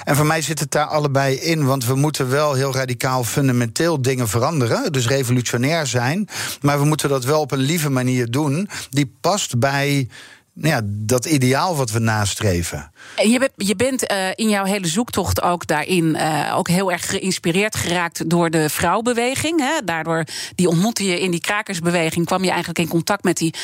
[0.05, 4.03] En voor mij zit het daar allebei in, want we moeten wel heel radicaal fundamenteel
[4.03, 4.93] dingen veranderen.
[4.93, 6.29] Dus revolutionair zijn.
[6.61, 8.69] Maar we moeten dat wel op een lieve manier doen.
[8.91, 10.09] Die past bij
[10.55, 12.93] ja, dat ideaal wat we nastreven.
[13.17, 17.11] Je, bent, je bent uh, in jouw hele zoektocht ook daarin uh, ook heel erg
[17.11, 19.61] geïnspireerd geraakt door de vrouwbeweging.
[19.61, 19.85] Hè?
[19.85, 23.55] Daardoor die ontmoette je in die krakersbeweging, kwam je eigenlijk in contact met die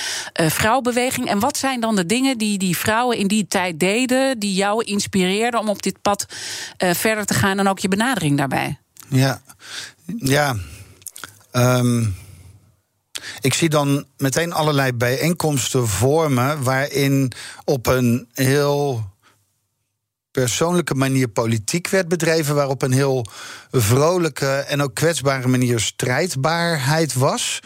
[0.41, 1.29] uh, vrouwbeweging.
[1.29, 4.85] En wat zijn dan de dingen die die vrouwen in die tijd deden, die jou
[4.85, 6.27] inspireerden om op dit pad
[6.77, 8.79] verder te gaan en ook je benadering daarbij?
[9.09, 9.41] Ja,
[10.19, 10.57] ja.
[11.53, 12.15] Um
[13.41, 17.33] ik zie dan meteen allerlei bijeenkomsten vormen waarin
[17.65, 19.05] op een heel
[20.31, 23.27] persoonlijke manier politiek werd bedreven, waarop een heel
[23.71, 27.61] vrolijke en ook kwetsbare manier strijdbaarheid was.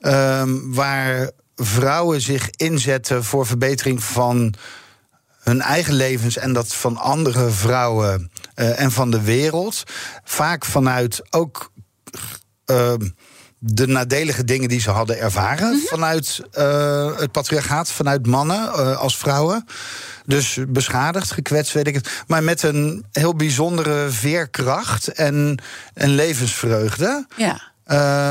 [0.00, 4.54] Um, waar vrouwen zich inzetten voor verbetering van
[5.40, 9.82] hun eigen levens en dat van andere vrouwen uh, en van de wereld.
[10.24, 11.72] Vaak vanuit ook.
[12.70, 12.92] Uh,
[13.72, 15.88] de nadelige dingen die ze hadden ervaren mm -hmm.
[15.88, 19.66] vanuit uh, het patriarchaat, vanuit mannen uh, als vrouwen.
[20.24, 22.22] Dus beschadigd, gekwetst, weet ik het.
[22.26, 25.58] Maar met een heel bijzondere veerkracht en,
[25.94, 27.26] en levensvreugde.
[27.36, 27.60] Ja.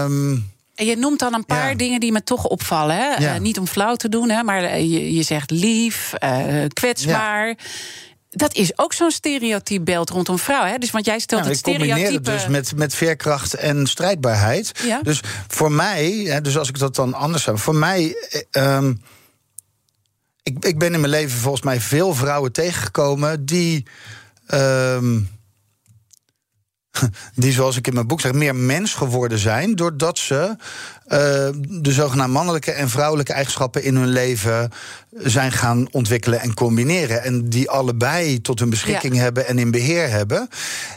[0.03, 1.75] Um, en je noemt dan een paar ja.
[1.75, 2.95] dingen die me toch opvallen.
[2.95, 3.15] Hè?
[3.15, 3.33] Ja.
[3.33, 6.13] Uh, niet om flauw te doen, hè, maar je, je zegt lief,
[6.73, 7.47] kwetsbaar.
[7.47, 7.55] Ja
[8.35, 10.71] dat is ook zo'n stereotyp beeld rondom vrouwen.
[10.71, 10.77] Hè?
[10.77, 12.13] Dus, want jij stelt het stereotype...
[12.13, 14.71] het dus met, met veerkracht en strijdbaarheid.
[14.83, 15.01] Ja.
[15.01, 17.57] Dus voor mij, dus als ik dat dan anders zou...
[17.57, 18.15] Voor mij...
[18.51, 19.01] Um,
[20.43, 23.45] ik, ik ben in mijn leven volgens mij veel vrouwen tegengekomen...
[23.45, 23.85] die...
[24.47, 25.33] Um,
[27.35, 29.75] die, zoals ik in mijn boek zeg, meer mens geworden zijn.
[29.75, 30.55] doordat ze
[31.07, 31.17] uh,
[31.81, 34.71] de zogenaamde mannelijke en vrouwelijke eigenschappen in hun leven
[35.11, 37.23] zijn gaan ontwikkelen en combineren.
[37.23, 39.21] En die allebei tot hun beschikking ja.
[39.21, 40.49] hebben en in beheer hebben.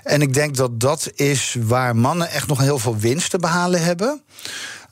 [0.02, 3.84] En ik denk dat dat is waar mannen echt nog heel veel winst te behalen
[3.84, 4.22] hebben.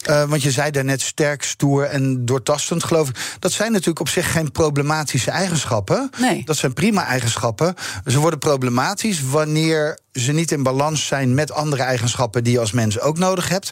[0.09, 3.37] Uh, want je zei daarnet sterk, stoer en doortastend, geloof ik.
[3.39, 6.11] Dat zijn natuurlijk op zich geen problematische eigenschappen.
[6.19, 6.45] Nee.
[6.45, 7.75] Dat zijn prima eigenschappen.
[8.05, 12.73] Ze worden problematisch wanneer ze niet in balans zijn met andere eigenschappen die je als
[12.73, 13.71] mens ook nodig hebt.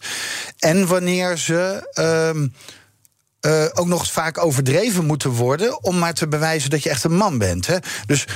[0.58, 1.90] En wanneer ze.
[2.34, 2.42] Uh,
[3.46, 7.16] uh, ook nog vaak overdreven moeten worden om maar te bewijzen dat je echt een
[7.16, 7.66] man bent.
[7.66, 7.76] Hè?
[8.06, 8.26] Dus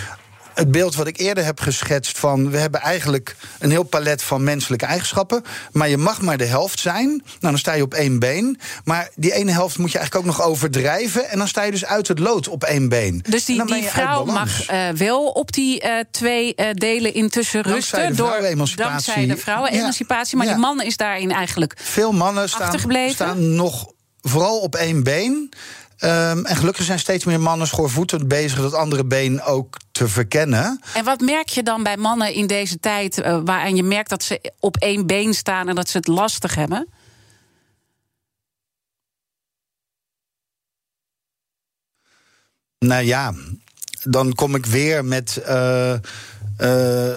[0.59, 4.45] het beeld wat ik eerder heb geschetst van we hebben eigenlijk een heel palet van
[4.45, 7.09] menselijke eigenschappen, maar je mag maar de helft zijn.
[7.09, 10.37] Nou, dan sta je op één been, maar die ene helft moet je eigenlijk ook
[10.37, 13.25] nog overdrijven en dan sta je dus uit het lood op één been.
[13.29, 18.17] Dus die, die vrouw mag uh, wel op die uh, twee uh, delen intussen rusten
[18.17, 20.45] dankzij door dankzij de vrouwenemancipatie, ja.
[20.45, 20.53] maar ja.
[20.53, 25.53] die man is daarin eigenlijk veel mannen staan, staan nog vooral op één been.
[26.05, 30.81] Um, en gelukkig zijn steeds meer mannen schoorvoetend bezig dat andere been ook te verkennen.
[30.95, 34.23] En wat merk je dan bij mannen in deze tijd, uh, waarin je merkt dat
[34.23, 36.89] ze op één been staan en dat ze het lastig hebben?
[42.79, 43.35] Nou ja,
[44.03, 45.43] dan kom ik weer met.
[45.49, 45.95] Uh,
[46.61, 47.17] uh,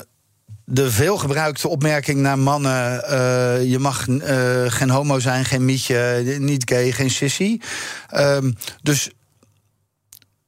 [0.72, 4.22] de veelgebruikte opmerking naar mannen: uh, je mag uh,
[4.68, 7.60] geen homo zijn, geen mietje, niet gay, geen sissy.
[8.16, 9.12] Um, dus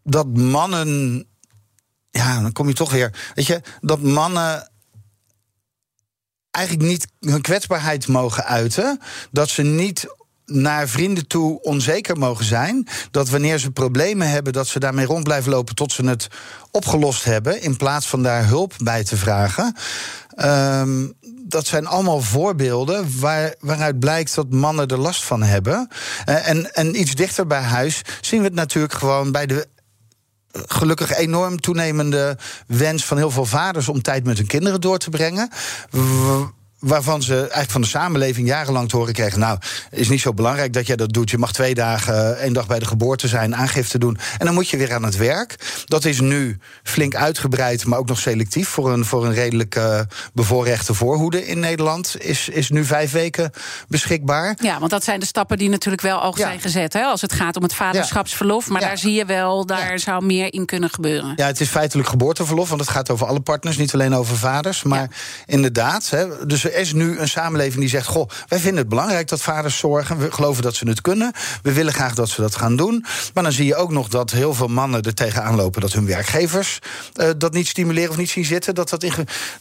[0.04, 1.26] dat mannen.
[2.10, 3.32] Ja, dan kom je toch weer.
[3.34, 4.72] Weet je, dat mannen
[6.52, 9.00] eigenlijk niet hun kwetsbaarheid mogen uiten.
[9.32, 10.08] Dat ze niet
[10.54, 12.88] naar vrienden toe onzeker mogen zijn.
[13.12, 16.28] Dat wanneer ze problemen hebben, dat ze daarmee rond blijven lopen tot ze het
[16.72, 17.62] opgelost hebben.
[17.62, 19.76] In plaats van daar hulp bij te vragen.
[20.36, 21.08] Ehm,
[21.46, 25.88] dat zijn allemaal voorbeelden waar, waaruit blijkt dat mannen er last van hebben.
[26.26, 29.68] Eh, en, en iets dichter bij huis zien we het natuurlijk gewoon bij de
[30.54, 32.38] gelukkig enorm toenemende
[32.68, 35.50] wens van heel veel vaders om tijd met hun kinderen door te brengen
[36.84, 39.40] waarvan ze eigenlijk van de samenleving jarenlang te horen kregen...
[39.40, 39.58] nou,
[39.92, 41.30] is niet zo belangrijk dat jij dat doet.
[41.30, 44.18] Je mag twee dagen, eh, één dag bij de geboorte zijn, aangifte doen...
[44.38, 45.56] en dan moet je weer aan het werk.
[45.86, 48.70] Dat is nu flink uitgebreid, maar ook nog selectief...
[48.70, 50.00] voor een, voor een redelijk uh,
[50.34, 52.16] bevoorrechte voorhoede in Nederland...
[52.20, 53.52] Is, is nu vijf weken
[53.88, 54.58] beschikbaar.
[54.62, 56.94] Ja, want dat zijn de stappen die natuurlijk wel al zijn gezet...
[56.94, 58.70] Hè, als het gaat om het vaderschapsverlof.
[58.70, 61.34] Maar daar zie je wel, daar zou meer in kunnen gebeuren.
[61.36, 63.78] Ja, het is feitelijk geboorteverlof, want het gaat over alle partners...
[63.78, 65.10] niet alleen over vaders, maar
[65.46, 66.10] inderdaad...
[66.10, 69.78] Hè, dus is nu een samenleving die zegt: Goh, wij vinden het belangrijk dat vaders
[69.78, 70.18] zorgen.
[70.18, 71.32] We geloven dat ze het kunnen.
[71.62, 73.06] We willen graag dat ze dat gaan doen.
[73.34, 76.06] Maar dan zie je ook nog dat heel veel mannen er tegenaan lopen dat hun
[76.06, 76.80] werkgevers
[77.16, 78.76] uh, dat niet stimuleren of niet zien zitten.
[78.76, 79.06] Dat, dat,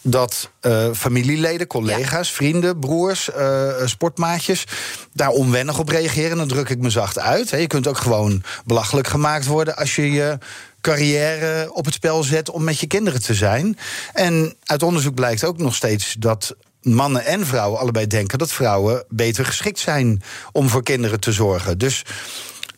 [0.03, 4.65] dat uh, familieleden, collega's, vrienden, broers, uh, sportmaatjes
[5.13, 6.37] daar onwennig op reageren.
[6.37, 7.51] Dan druk ik me zacht uit.
[7.51, 10.39] Je kunt ook gewoon belachelijk gemaakt worden als je je
[10.81, 13.79] carrière op het spel zet om met je kinderen te zijn.
[14.13, 19.05] En uit onderzoek blijkt ook nog steeds dat mannen en vrouwen allebei denken dat vrouwen
[19.09, 21.79] beter geschikt zijn om voor kinderen te zorgen.
[21.79, 22.05] Dus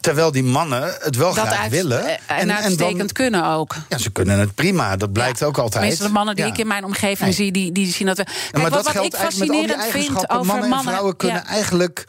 [0.01, 2.05] terwijl die mannen het wel graag willen.
[2.05, 3.77] Eh, en, en uitstekend dan, kunnen ook.
[3.89, 4.97] Ja, ze kunnen het prima.
[4.97, 5.85] Dat blijkt ook altijd.
[5.85, 8.25] Meestal de mannen die ik in mijn omgeving zie, die, die zien dat we.
[8.25, 12.05] Kijk, maar wat, dat wat ik fascinerend vind over mannen, mannen en vrouwen kunnen eigenlijk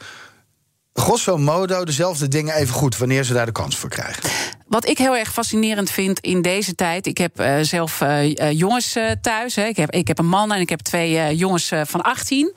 [0.94, 4.22] grosso modo dezelfde dingen even goed wanneer ze daar de kans voor krijgen.
[4.68, 7.06] Wat ik heel erg fascinerend vind in deze tijd.
[7.06, 9.54] Ik heb uh, zelf uh, jongens uh, thuis.
[9.54, 9.64] Hè.
[9.64, 12.52] Ik, heb, ik heb een man en ik heb twee jongens van 18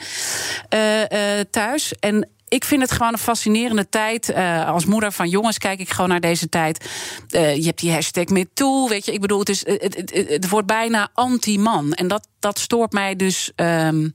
[1.52, 1.94] thuis.
[2.00, 4.34] En ik vind het gewoon een fascinerende tijd.
[4.66, 6.90] Als moeder van jongens kijk ik gewoon naar deze tijd.
[7.30, 9.14] Je hebt die hashtag MeToo, weet je.
[9.14, 11.94] Ik bedoel, het, is, het, het, wordt bijna anti-man.
[11.94, 13.52] En dat, dat stoort mij dus...
[13.56, 14.14] Um,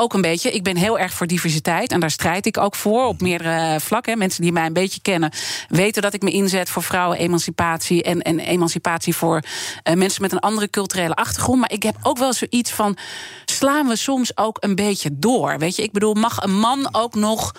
[0.00, 0.52] ook een beetje.
[0.52, 4.18] Ik ben heel erg voor diversiteit en daar strijd ik ook voor op meerdere vlakken.
[4.18, 5.30] Mensen die mij een beetje kennen
[5.68, 9.42] weten dat ik me inzet voor vrouwen-emancipatie en, en emancipatie voor
[9.84, 11.60] uh, mensen met een andere culturele achtergrond.
[11.60, 12.96] Maar ik heb ook wel zoiets van:
[13.44, 15.58] slaan we soms ook een beetje door?
[15.58, 17.54] Weet je, ik bedoel, mag een man ook nog.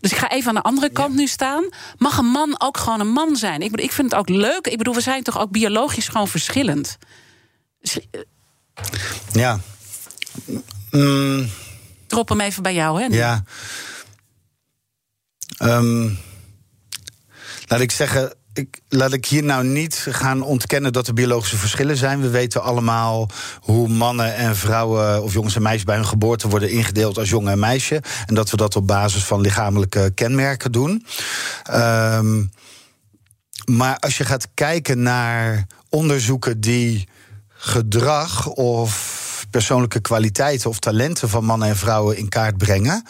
[0.00, 1.64] Dus ik ga even aan de andere kant nu staan.
[1.98, 3.62] Mag een man ook gewoon een man zijn?
[3.62, 4.66] Ik, bedoel, ik vind het ook leuk.
[4.66, 6.98] Ik bedoel, we zijn toch ook biologisch gewoon verschillend?
[9.32, 9.60] Ja.
[10.90, 11.48] Mm
[12.06, 13.06] drop hem even bij jou, hè?
[13.06, 13.42] Ja.
[15.62, 16.18] Um,
[17.66, 21.96] laat ik zeggen, ik, laat ik hier nou niet gaan ontkennen dat er biologische verschillen
[21.96, 22.20] zijn.
[22.20, 23.28] We weten allemaal
[23.60, 27.52] hoe mannen en vrouwen, of jongens en meisjes bij hun geboorte worden ingedeeld als jongen
[27.52, 28.02] en meisje.
[28.26, 31.06] En dat we dat op basis van lichamelijke kenmerken doen.
[31.70, 32.50] Um,
[33.64, 37.08] maar als je gaat kijken naar onderzoeken die
[37.48, 39.24] gedrag of
[39.56, 43.04] persoonlijke kwaliteiten of talenten van mannen en vrouwen in kaart brengen.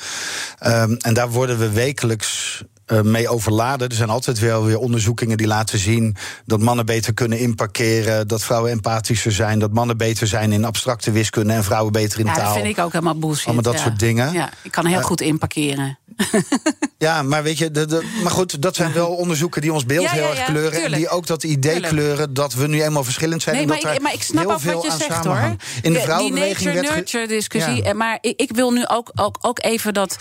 [0.66, 3.88] Um, en daar worden we wekelijks uh, mee overladen.
[3.88, 8.44] Er zijn altijd wel weer onderzoekingen die laten zien dat mannen beter kunnen inparkeren, dat
[8.44, 12.34] vrouwen empathischer zijn, dat mannen beter zijn in abstracte wiskunde en vrouwen beter in ja,
[12.34, 12.54] taal.
[12.54, 13.44] Dat vind ik ook helemaal bullshit.
[13.44, 13.80] Allemaal dat ja.
[13.80, 14.32] soort dingen.
[14.32, 15.98] Ja, ik kan heel uh, goed inparkeren.
[16.98, 20.04] ja, maar weet je, de, de, maar goed, dat zijn wel onderzoeken die ons beeld
[20.04, 20.70] ja, heel erg kleuren.
[20.72, 20.92] tuurlijk.
[20.92, 21.92] En die ook dat idee tuurlijk.
[21.92, 23.54] kleuren dat we nu eenmaal verschillend zijn.
[23.54, 25.36] Nee, en maar, dat ik, maar ik snap heel ook veel wat je zegt hoor.
[25.36, 27.82] In de die vrouwenbeweging nature-nurture discussie.
[27.82, 27.94] Ja.
[27.94, 30.16] Maar ik, ik, wil nu ook, ook, ook even dat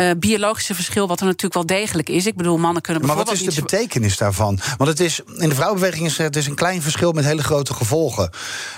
[0.00, 2.26] uh, biologische verschil, wat er natuurlijk wel degelijk is.
[2.26, 3.44] Ik bedoel, mannen kunnen maar bijvoorbeeld.
[3.44, 4.58] wat is de betekenis daarvan?
[4.76, 7.74] Want het is, in de vrouwenbeweging is het is een klein verschil met hele grote
[7.74, 8.30] gevolgen.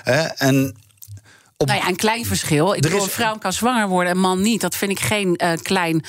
[0.02, 0.22] Hè?
[0.22, 0.74] En
[1.60, 1.66] op...
[1.66, 2.74] Nou ja, een klein verschil.
[2.74, 3.04] Ik bedoel, is...
[3.04, 4.60] een vrouw kan zwanger worden, een man niet.
[4.60, 6.04] Dat vind ik geen uh, klein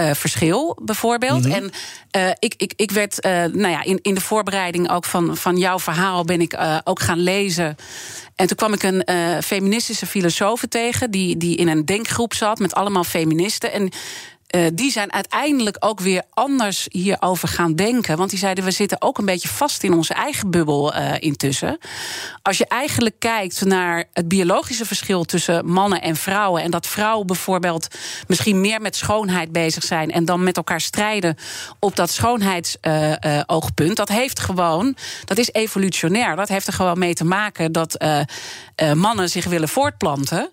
[0.00, 1.44] uh, verschil, bijvoorbeeld.
[1.44, 1.70] Mm -hmm.
[2.12, 5.56] En uh, ik, ik, ik werd, nou ja, in, in de voorbereiding ook van, van
[5.56, 7.76] jouw verhaal ben ik ook gaan lezen.
[8.36, 9.04] En toen kwam ik een
[9.42, 13.72] feministische filosoof tegen, die, die in een denkgroep zat met allemaal feministen.
[13.72, 13.90] En
[14.56, 18.16] uh, die zijn uiteindelijk ook weer anders hierover gaan denken.
[18.16, 21.78] Want die zeiden, we zitten ook een beetje vast in onze eigen bubbel uh, intussen.
[22.42, 26.62] Als je eigenlijk kijkt naar het biologische verschil tussen mannen en vrouwen...
[26.62, 27.88] en dat vrouwen bijvoorbeeld
[28.26, 30.10] misschien meer met schoonheid bezig zijn...
[30.10, 31.36] en dan met elkaar strijden
[31.78, 33.96] op dat schoonheidsoogpunt...
[33.96, 36.36] Dat heeft gewoon, dat is evolutionair.
[36.36, 38.04] Dat heeft er gewoon mee te maken dat
[38.94, 40.50] mannen zich willen voortplanten...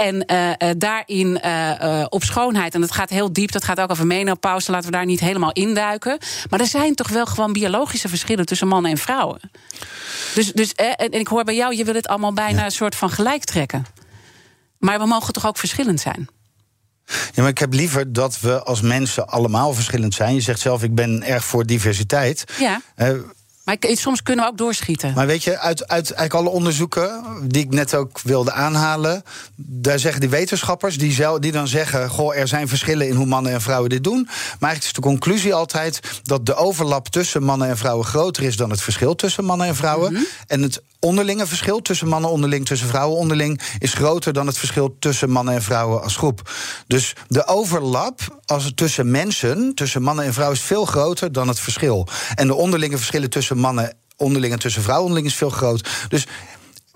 [0.00, 3.90] En uh, uh, daarin uh, op schoonheid, en dat gaat heel diep, dat gaat ook
[3.90, 6.18] over menopauze, laten we daar niet helemaal induiken.
[6.50, 9.40] Maar er zijn toch wel gewoon biologische verschillen tussen mannen en vrouwen.
[10.34, 13.10] Dus, dus en ik hoor bij jou, je wil het allemaal bijna een soort van
[13.10, 13.86] gelijk trekken.
[14.78, 16.28] Maar we mogen toch ook verschillend zijn?
[17.06, 20.34] Ja, maar ik heb liever dat we als mensen allemaal verschillend zijn.
[20.34, 22.44] Je zegt zelf, ik ben erg voor diversiteit.
[22.58, 22.80] Ja.
[22.94, 23.08] Eh,
[23.70, 25.12] Maar soms kunnen we ook doorschieten.
[25.14, 29.22] Maar weet je, uit, uit eigenlijk alle onderzoeken die ik net ook wilde aanhalen,
[29.56, 33.26] daar zeggen die wetenschappers die, zel, die dan zeggen: Goh, er zijn verschillen in hoe
[33.26, 34.22] mannen en vrouwen dit doen.
[34.24, 38.56] Maar eigenlijk is de conclusie altijd dat de overlap tussen mannen en vrouwen groter is
[38.56, 40.26] dan het verschil tussen mannen en vrouwen.
[40.46, 44.96] En het onderlinge verschil tussen mannen onderling, tussen vrouwen onderling, is groter dan het verschil
[44.98, 46.50] tussen mannen en vrouwen als groep.
[46.86, 51.48] Dus de overlap als het tussen mensen, tussen mannen en vrouwen, is veel groter dan
[51.48, 52.08] het verschil.
[52.34, 56.06] En de onderlinge verschillen tussen mannen onderling en tussen vrouwen onderling is veel groter.
[56.08, 56.26] Dus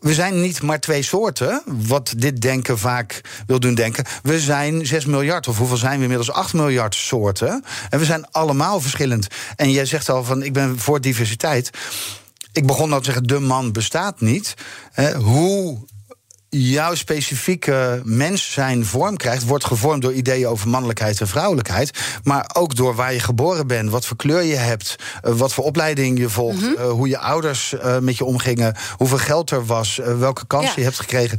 [0.05, 4.05] we zijn niet maar twee soorten, wat dit denken vaak wil doen denken.
[4.23, 6.31] We zijn 6 miljard, of hoeveel zijn we inmiddels?
[6.31, 7.65] 8 miljard soorten.
[7.91, 9.27] En we zijn allemaal verschillend.
[9.57, 11.71] En jij zegt al van, ik ben voor diversiteit.
[12.53, 14.55] Ik begon al te zeggen, de man bestaat niet.
[14.93, 15.79] Hè, hoe
[16.61, 21.99] jouw specifieke mens zijn vorm krijgt, wordt gevormd door ideeën over mannelijkheid en vrouwelijkheid.
[22.23, 25.65] Maar ook door waar je geboren bent, wat voor kleur je hebt, eh, wat voor
[25.65, 30.01] opleiding je volgt, eh, hoe je ouders eh, met je omgingen, hoeveel geld er was,
[30.19, 30.77] welke kansen Ja.
[30.77, 31.39] je hebt gekregen,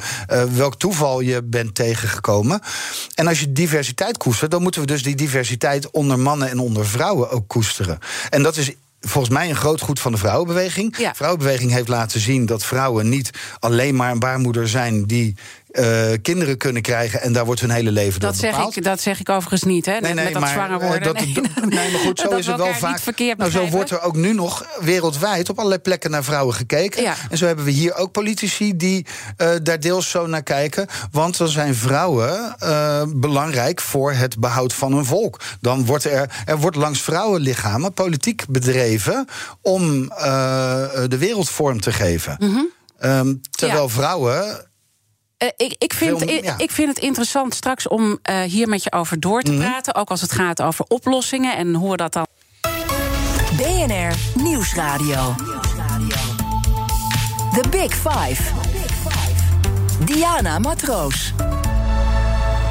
[0.54, 2.62] welk toeval je bent tegengekomen.
[3.16, 6.86] En als je diversiteit koestert, dan moeten we dus die diversiteit onder mannen en onder
[6.88, 8.00] vrouwen ook koesteren.
[8.30, 8.72] En dat is
[9.06, 10.98] volgens mij een groot goed van de vrouwenbeweging.
[10.98, 11.10] Ja.
[11.10, 13.30] De vrouwenbeweging heeft laten zien dat vrouwen niet
[13.60, 15.36] alleen maar een baarmoeder zijn die
[15.76, 18.78] eh, kinderen kunnen krijgen en daar wordt hun hele leven door Dat zeg, bepaald.
[18.78, 20.00] ik, dat zeg ik overigens niet, hè?
[20.00, 21.04] Net met dat zwanger eh, worden.
[21.14, 23.00] dat- nee, dat- nee, maar goed, zo dat is het wel vaak.
[23.00, 27.02] Verkeerd nou, zo wordt er ook nu nog wereldwijd op allerlei plekken naar vrouwen gekeken.
[27.04, 27.14] Ja.
[27.30, 29.06] En zo hebben we hier ook politici die
[29.38, 30.88] eh, daar deels zo naar kijken.
[31.12, 32.56] Want dan zijn vrouwen
[33.20, 35.42] belangrijk voor het behoud van een volk.
[35.62, 39.28] Dan wordt er, er wordt langs vrouwenlichamen politiek bedreven
[39.62, 40.08] om
[41.10, 42.38] de wereld vorm te geven.
[43.00, 43.94] Ehm, terwijl Mhm.
[43.94, 44.02] Ja.
[44.02, 44.66] vrouwen
[45.38, 46.58] Eh, ik, ik, vind, Veel- ik, ja.
[46.58, 49.52] ik vind het interessant straks om eh, hier met je over door Mhm.
[49.52, 49.96] te praten.
[49.96, 52.28] Ook als het gaat over oplossingen en hoe we dat dan.
[53.58, 55.36] BNR Nieuwsradio.
[57.54, 58.42] The Big Five.
[60.06, 61.34] Diana Matroos.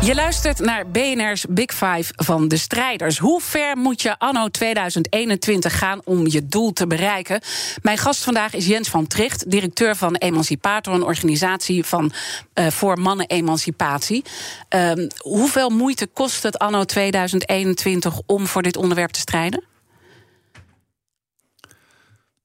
[0.05, 3.19] Je luistert naar BNR's Big Five van de strijders.
[3.19, 7.41] Hoe ver moet je anno 2021 gaan om je doel te bereiken?
[7.83, 12.13] Mijn gast vandaag is Jens van Tricht, directeur van Emancipator, een organisatie van,
[12.53, 14.25] eh, voor mannen-emancipatie.
[14.69, 19.65] Ehm, hoeveel moeite kost het anno 2021 om voor dit onderwerp te strijden?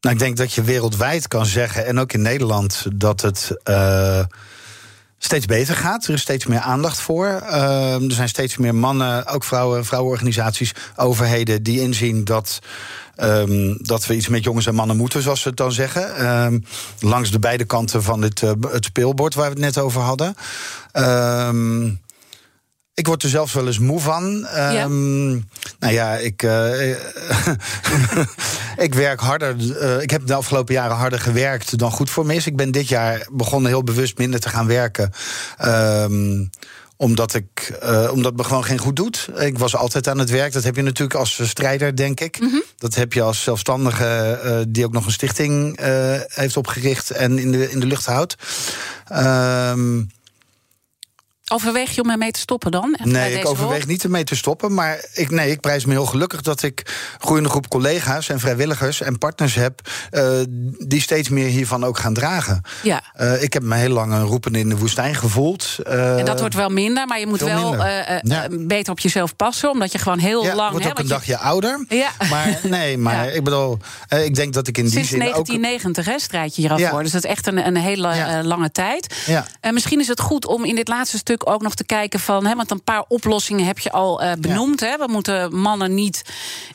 [0.02, 4.24] Nou, ik denk dat je wereldwijd kan zeggen, en ook in Nederland, dat het eh,
[5.20, 6.08] steeds beter gaat.
[6.08, 7.28] Er is steeds meer aandacht voor.
[7.28, 12.60] Ehm, er zijn steeds meer mannen, ook vrouwen, vrouwenorganisaties, overheden die inzien dat.
[13.16, 16.16] ehm, dat we iets met jongens en mannen moeten, zoals ze het dan zeggen.
[16.16, 16.60] Ehm,
[17.00, 20.36] langs de beide kanten van het, eh, het speelbord waar we het net over hadden.
[20.92, 21.90] Ehm,
[23.00, 24.46] ik word er zelfs wel eens moe van.
[24.46, 25.30] Ehm,
[25.80, 26.90] Nou ja, ik, eh,
[28.86, 29.78] ik werk harder.
[29.80, 32.46] eh, ik heb de afgelopen jaren harder gewerkt dan goed voor me is.
[32.48, 35.12] Ik ben dit jaar begonnen heel bewust minder te gaan werken.
[35.58, 36.46] Ehm,
[36.98, 39.30] omdat, ik, eh, omdat het me gewoon geen goed doet.
[39.38, 40.54] Ik was altijd aan het werk.
[40.54, 42.38] Dat heb je natuurlijk als strijder, denk ik.
[42.78, 45.80] Dat heb je als zelfstandige die ook nog een stichting
[46.34, 48.36] heeft opgericht en in de, in de lucht houdt.
[49.08, 50.02] Ehm
[51.50, 52.98] Overweeg je om ermee te stoppen dan?
[53.04, 53.88] Nee, ik overweeg rol?
[53.92, 54.74] niet ermee te stoppen.
[54.74, 58.40] Maar ik, nee, ik prijs me heel gelukkig dat ik een groeiende groep collega's en
[58.40, 59.82] vrijwilligers en partners heb.
[60.12, 60.30] eh,
[60.88, 62.62] die steeds meer hiervan ook gaan dragen.
[62.84, 63.02] Ja.
[63.14, 65.78] Eh, ik heb me heel lang een roepen in de woestijn gevoeld.
[65.84, 67.76] eh, En dat wordt wel minder, maar je moet wel
[68.22, 68.48] Ja.
[68.52, 70.70] beter op jezelf passen, omdat je gewoon heel ja, lang.
[70.72, 71.86] wordt hè, ook een je- dagje ouder.
[71.90, 72.10] Ja.
[72.30, 73.32] Maar nee, maar Ja.
[73.32, 73.78] ik bedoel,
[74.24, 75.10] ik denk dat ik in die zin ook.
[75.20, 77.04] 1990 hè, strijd je hier voor.
[77.04, 79.16] Dus dat is echt een, een hele lange tijd.
[79.26, 79.46] Ja.
[79.62, 82.46] En misschien is het goed om in dit laatste stuk ook nog te kijken van...
[82.46, 84.80] Hè, want een paar oplossingen heb je al eh, benoemd.
[84.80, 84.98] Hè.
[84.98, 86.22] We moeten mannen niet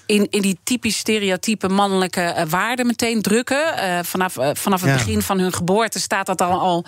[0.07, 3.77] in, in die typisch stereotype mannelijke eh, waarden meteen drukken.
[3.77, 4.97] Eh, vanaf, vanaf het Ja.
[4.97, 6.85] begin van hun geboorte staat dat al, al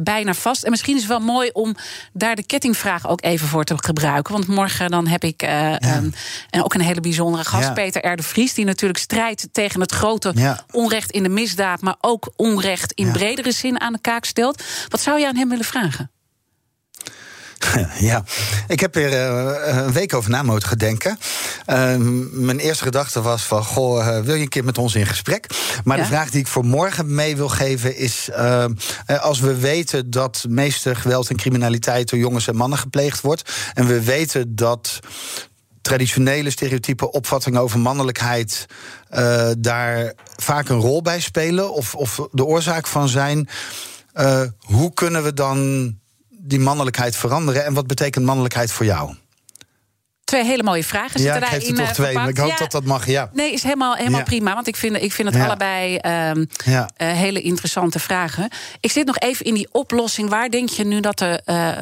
[0.00, 0.62] bijna vast.
[0.64, 1.76] En misschien is het wel mooi om
[2.12, 4.32] daar de kettingvraag ook even voor te gebruiken.
[4.32, 6.10] Want morgen dan heb ik eh, ehm,
[6.50, 7.74] en ook een hele bijzondere gast.
[7.74, 8.16] Peter R.
[8.16, 8.54] de Vries...
[8.54, 10.34] die natuurlijk strijdt tegen het grote
[10.72, 11.80] onrecht in de misdaad...
[11.80, 14.62] maar ook onrecht in bredere zin aan de kaak stelt.
[14.88, 16.10] Wat zou je aan hem willen vragen?
[17.98, 18.24] Ja,
[18.68, 21.18] ik heb er eh, een week over na moeten denken.
[21.66, 21.94] Eh,
[22.30, 25.46] mijn eerste gedachte was van, goh, eh, wil je een keer met ons in gesprek?
[25.84, 26.02] Maar Ja.
[26.02, 28.28] de vraag die ik voor morgen mee wil geven is...
[28.30, 28.70] eh, eh,
[29.22, 32.10] als we weten dat meeste geweld en criminaliteit...
[32.10, 33.50] door jongens en mannen gepleegd wordt...
[33.74, 34.98] en we weten dat
[35.82, 38.66] traditionele stereotype opvattingen over mannelijkheid
[39.58, 43.48] daar vaak een rol bij spelen of, of de oorzaak van zijn.
[44.60, 45.58] Hoe kunnen we dan
[46.46, 49.14] die mannelijkheid veranderen en wat betekent mannelijkheid voor jou?
[50.24, 51.60] twee hele mooie vragen Ja, zitten ik daarin.
[51.60, 53.30] geef er toch eh, twee, maar ik hoop Ja, dat dat mag, ja.
[53.32, 54.24] Nee, is helemaal, helemaal Ja.
[54.24, 54.54] prima.
[54.54, 55.44] Want ik vind, ik vind het Ja.
[55.46, 56.90] allebei ehm, Ja.
[56.96, 58.48] eh, hele interessante vragen.
[58.80, 60.28] Ik zit nog even in die oplossing.
[60.28, 61.72] Waar denk je nu dat er eh,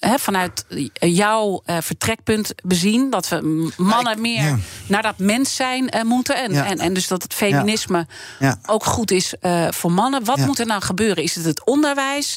[0.00, 3.10] vanuit jouw vertrekpunt bezien...
[3.10, 4.58] dat we mannen ik- meer ja.
[4.86, 6.36] naar dat mens zijn moeten...
[6.36, 6.66] En, Ja.
[6.66, 8.06] en, en dus dat het feminisme
[8.38, 8.58] Ja.
[8.66, 9.34] ook goed is
[9.70, 10.24] voor mannen.
[10.24, 10.46] Wat Ja.
[10.46, 11.22] moet er nou gebeuren?
[11.22, 12.36] Is het het onderwijs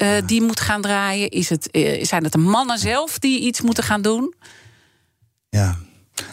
[0.00, 1.28] eh, die moet gaan draaien?
[1.28, 4.34] Is het, eh, zijn het de mannen zelf die iets moeten gaan doen?
[5.48, 5.78] Ja.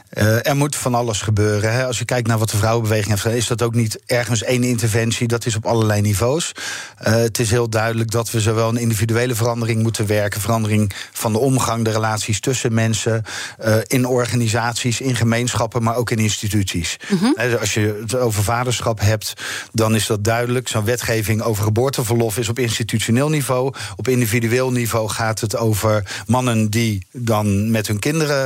[0.09, 1.73] Eh, er moet van alles gebeuren.
[1.73, 1.85] Hè.
[1.85, 4.63] Als je kijkt naar wat de vrouwenbeweging heeft gedaan, is dat ook niet ergens één
[4.63, 5.27] interventie.
[5.27, 6.51] Dat is op allerlei niveaus.
[6.97, 11.31] Eh, het is heel duidelijk dat we zowel een individuele verandering moeten werken, verandering van
[11.31, 13.23] de omgang, de relaties tussen mensen,
[13.57, 16.97] eh, in organisaties, in gemeenschappen, maar ook in instituties.
[17.35, 19.33] Hè, als je het over vaderschap hebt,
[19.71, 20.67] dan is dat duidelijk.
[20.67, 23.73] Zo'n wetgeving over geboorteverlof is op institutioneel niveau.
[23.95, 28.45] Op individueel niveau gaat het over mannen die dan met hun kinderen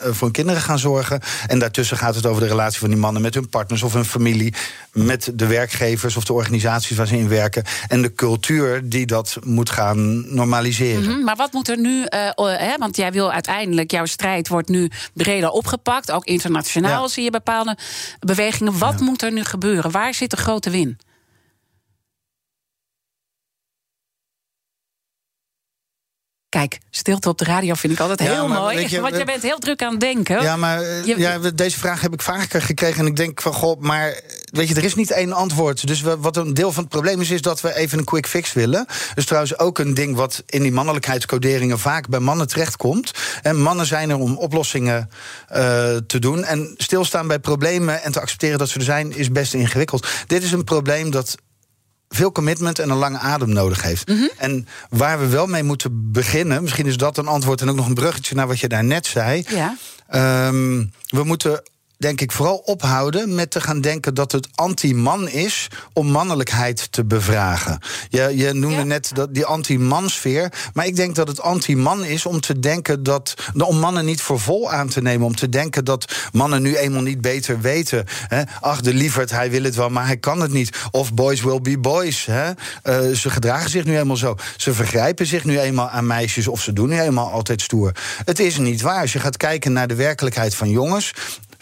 [0.00, 1.20] voor hun kinderen gaan zorgen.
[1.46, 4.04] En daartussen gaat het over de relatie van die mannen met hun partners of hun
[4.04, 4.54] familie,
[4.92, 7.64] met de werkgevers of de organisaties waar ze in werken.
[7.88, 11.04] En de cultuur die dat moet gaan normaliseren.
[11.04, 12.04] Hm, Maar wat moet er nu,
[12.36, 16.10] hè, want jij wil uiteindelijk, jouw strijd wordt nu breder opgepakt.
[16.10, 17.08] Ook internationaal Ja.
[17.08, 17.76] zie je bepaalde
[18.20, 18.78] bewegingen.
[18.78, 19.90] Wat moet er nu gebeuren?
[19.90, 20.98] Waar zit de grote win?
[26.50, 28.88] Kijk, stilte op de radio vind ik altijd Ja, heel mooi.
[28.88, 30.42] je, want jij bent heel druk aan het denken.
[30.42, 33.00] Ja, maar eh, Je- ja, deze vraag heb ik vaker gekregen.
[33.00, 34.20] En ik denk van, goh, maar
[34.50, 35.86] weet je, er is niet één antwoord.
[35.86, 38.26] Dus we, wat een deel van het probleem is, is dat we even een quick
[38.26, 38.86] fix willen.
[39.14, 43.10] Dus trouwens ook een ding wat in die mannelijkheidscoderingen vaak bij mannen terechtkomt.
[43.42, 45.10] En mannen zijn er om oplossingen
[45.48, 45.62] eh,
[46.06, 46.44] te doen.
[46.44, 50.06] En stilstaan bij problemen en te accepteren dat ze er zijn, is best ingewikkeld.
[50.26, 51.36] Dit is een probleem dat
[52.14, 54.08] veel commitment en een lange adem nodig heeft.
[54.08, 54.26] Mhm.
[54.36, 57.86] En waar we wel mee moeten beginnen, misschien is dat een antwoord en ook nog
[57.86, 59.44] een bruggetje naar wat je daar net zei.
[59.48, 59.76] Ja.
[60.08, 61.62] Ehm, we moeten,
[62.00, 67.04] denk ik, vooral ophouden met te gaan denken dat het anti-man is om mannelijkheid te
[67.04, 67.78] bevragen.
[68.08, 68.82] Je, je noemde Ja.
[68.84, 70.52] net dat, die anti-mansfeer.
[70.74, 73.34] Maar ik denk dat het anti-man is om te denken dat.
[73.54, 75.26] om mannen niet voor vol aan te nemen.
[75.26, 78.04] Om te denken dat mannen nu eenmaal niet beter weten.
[78.28, 78.42] Hè?
[78.60, 80.76] Ach, de lieverd, hij wil het wel, maar hij kan het niet.
[80.90, 82.26] Of boys will be boys.
[82.26, 82.50] Hè?
[82.82, 84.36] Eh, ze gedragen zich nu eenmaal zo.
[84.56, 86.48] Ze vergrijpen zich nu eenmaal aan meisjes.
[86.48, 87.92] Of ze doen nu eenmaal altijd stoer.
[88.24, 89.00] Het is niet waar.
[89.00, 91.12] Als je gaat kijken naar de werkelijkheid van jongens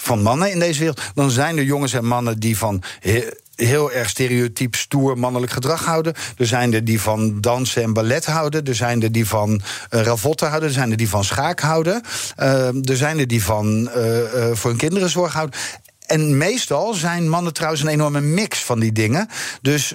[0.00, 3.92] van mannen in deze wereld, dan zijn er jongens en mannen die van he- heel
[3.92, 6.14] erg stereotyp stoer mannelijk gedrag houden.
[6.36, 8.64] Er zijn er die van dansen en ballet houden.
[8.64, 10.68] Er zijn er die van eh, ravotten houden.
[10.68, 12.02] Er zijn er die van schaak houden.
[12.36, 14.02] Eh, er zijn er die van eh,
[14.52, 15.60] voor hun kinderen zorg houden.
[16.06, 19.28] En meestal zijn mannen trouwens een enorme mix van die dingen.
[19.62, 19.94] Dus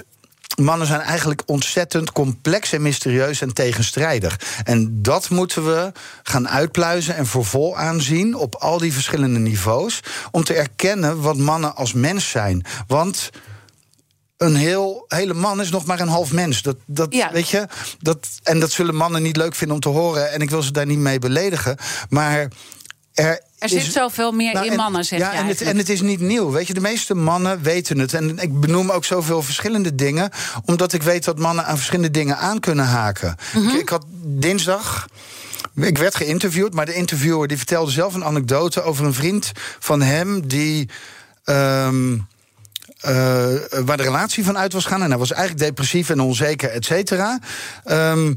[0.55, 4.39] mannen zijn eigenlijk ontzettend complex en mysterieus en tegenstrijdig.
[4.63, 5.91] En dat moeten we
[6.23, 9.99] gaan uitpluizen en voor vol aanzien op al die verschillende niveaus.
[10.31, 12.65] Om te erkennen wat mannen als mens zijn.
[12.87, 13.29] Want
[14.37, 16.61] een heel, hele man is nog maar een half mens.
[16.61, 17.31] Dat, dat, Ja.
[17.31, 17.67] weet je,
[17.99, 20.31] dat, en dat zullen mannen niet leuk vinden om te horen.
[20.31, 21.77] En ik wil ze daar niet mee beledigen.
[22.09, 22.47] Maar
[23.13, 25.61] er, Er zit is- zoveel meer nou, in en- mannen, zeg ja, je en het,
[25.61, 26.51] en het is niet nieuw.
[26.51, 28.13] Weet je, de meeste mannen weten het.
[28.13, 30.29] En ik benoem ook zoveel verschillende dingen,
[30.65, 33.35] omdat ik weet dat mannen aan verschillende dingen aan kunnen haken.
[33.53, 33.67] Mhm.
[33.67, 35.07] ik, ik had dinsdag.
[35.75, 40.01] Ik werd geïnterviewd, maar de interviewer die vertelde zelf een anekdote over een vriend van
[40.01, 40.89] hem die.
[41.43, 42.17] ehm,
[42.99, 43.11] eh,
[43.85, 45.01] waar de relatie van uit was gaan.
[45.03, 47.39] En hij was eigenlijk depressief en onzeker, et cetera.
[47.83, 48.33] Ehm,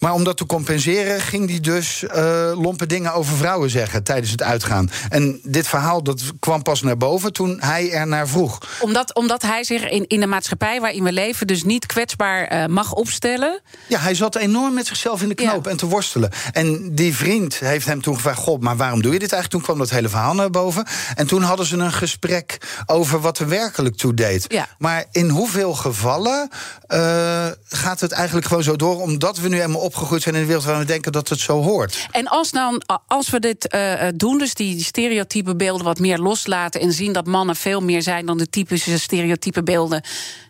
[0.00, 4.30] maar om dat te compenseren ging hij dus eh, lompe dingen over vrouwen zeggen tijdens
[4.30, 4.90] het uitgaan.
[5.08, 8.58] En dit verhaal dat kwam pas naar boven toen hij er naar vroeg.
[8.80, 11.46] Omdat, omdat hij zich in, in de maatschappij waarin we leven...
[11.46, 13.60] dus niet kwetsbaar eh, mag opstellen.
[13.88, 15.70] Ja, hij zat enorm met zichzelf in de knoop Ja.
[15.70, 16.30] en te worstelen.
[16.52, 19.50] En die vriend heeft hem toen gevraagd: God, maar waarom doe je dit eigenlijk?
[19.50, 20.86] Toen kwam dat hele verhaal naar boven.
[21.14, 24.44] En toen hadden ze een gesprek over wat er werkelijk toe deed.
[24.48, 24.68] Ja.
[24.78, 26.48] Maar in hoeveel gevallen
[26.86, 29.00] eh, gaat het eigenlijk gewoon zo door?
[29.00, 31.62] Omdat we nu helemaal opgegroeid zijn in de wereld waar we denken dat het zo
[31.62, 32.08] hoort.
[32.10, 36.18] En als, dan, als we dit eh, eh, doen, dus die stereotype beelden wat meer
[36.18, 36.80] loslaten...
[36.80, 40.02] en zien dat mannen veel meer zijn dan de typische stereotype beelden...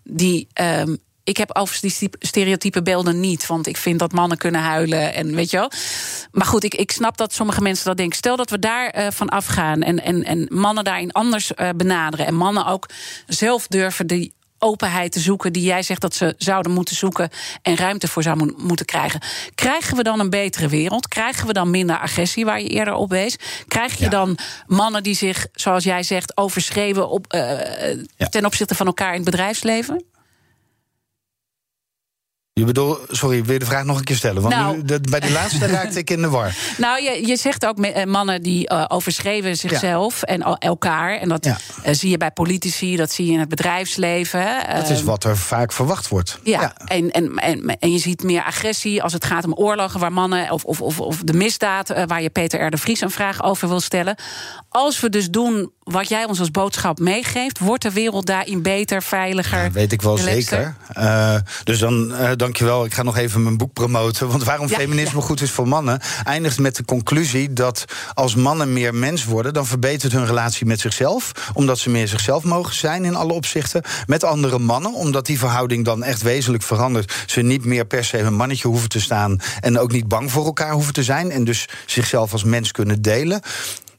[0.04, 0.48] die...
[0.52, 3.46] ehm, ik heb overigens die stereotype beelden niet.
[3.46, 5.14] Want ik vind dat mannen kunnen huilen.
[5.14, 5.70] En weet je wel.
[6.32, 8.16] Maar goed, ik, ik snap dat sommige mensen dat denken.
[8.16, 9.82] Stel dat we daar eh, van afgaan.
[9.82, 12.26] En, en, en mannen daarin anders benaderen.
[12.26, 12.88] En mannen ook
[13.26, 14.32] zelf durven die
[14.62, 17.30] openheid te zoeken die jij zegt dat ze zouden moeten zoeken
[17.62, 19.20] en ruimte voor zouden mo- moeten krijgen.
[19.54, 21.08] Krijgen we dan een betere wereld?
[21.08, 23.36] Krijgen we dan minder agressie waar je eerder op wees?
[23.68, 24.10] Krijg je Ja.
[24.10, 27.40] dan mannen die zich, zoals jij zegt, overschreeuwen op, eh,
[28.16, 28.26] Ja.
[28.28, 30.04] ten opzichte van elkaar in het bedrijfsleven?
[32.52, 34.42] Je bedoelt, sorry, wil je de vraag nog een keer stellen?
[34.42, 34.76] Want Nou.
[34.76, 36.54] nu, de- bij die laatste raakte ik in de war.
[36.78, 41.16] Nou, je, je zegt ook eh, mannen die eh, overschreven zichzelf en elkaar.
[41.18, 41.58] En dat Ja.
[41.82, 44.46] eh, zie je bij politici, dat zie je in het bedrijfsleven.
[44.74, 46.38] Dat is Ehm, wat er vaak verwacht wordt.
[46.42, 50.12] Ja, En, en, en, en je ziet meer agressie als het gaat om oorlogen waar
[50.12, 50.50] mannen.
[50.50, 52.70] of, of, of, of de misdaad waar je Peter R.
[52.70, 54.14] de Vries een vraag over wil stellen.
[54.68, 59.02] Als we dus doen wat jij ons als boodschap meegeeft, wordt de wereld daarin beter,
[59.02, 59.62] veiliger.
[59.62, 60.76] Ja, weet ik wel zeker.
[61.64, 62.84] Dus dan, dankjewel.
[62.84, 64.28] Ik ga nog even mijn boek promoten.
[64.28, 65.24] Want waarom Ja, feminisme ja.
[65.24, 66.00] goed is voor mannen...
[66.24, 67.84] eindigt met de conclusie dat
[68.14, 69.52] als mannen meer mens worden...
[69.52, 71.32] dan verbetert hun relatie met zichzelf.
[71.54, 73.82] Omdat ze meer zichzelf mogen zijn in alle opzichten.
[74.06, 77.14] Met andere mannen, omdat die verhouding dan echt wezenlijk verandert.
[77.26, 79.40] Ze niet meer per se een mannetje hoeven te staan...
[79.60, 81.30] en ook niet bang voor elkaar hoeven te zijn...
[81.30, 83.40] en dus zichzelf als mens kunnen delen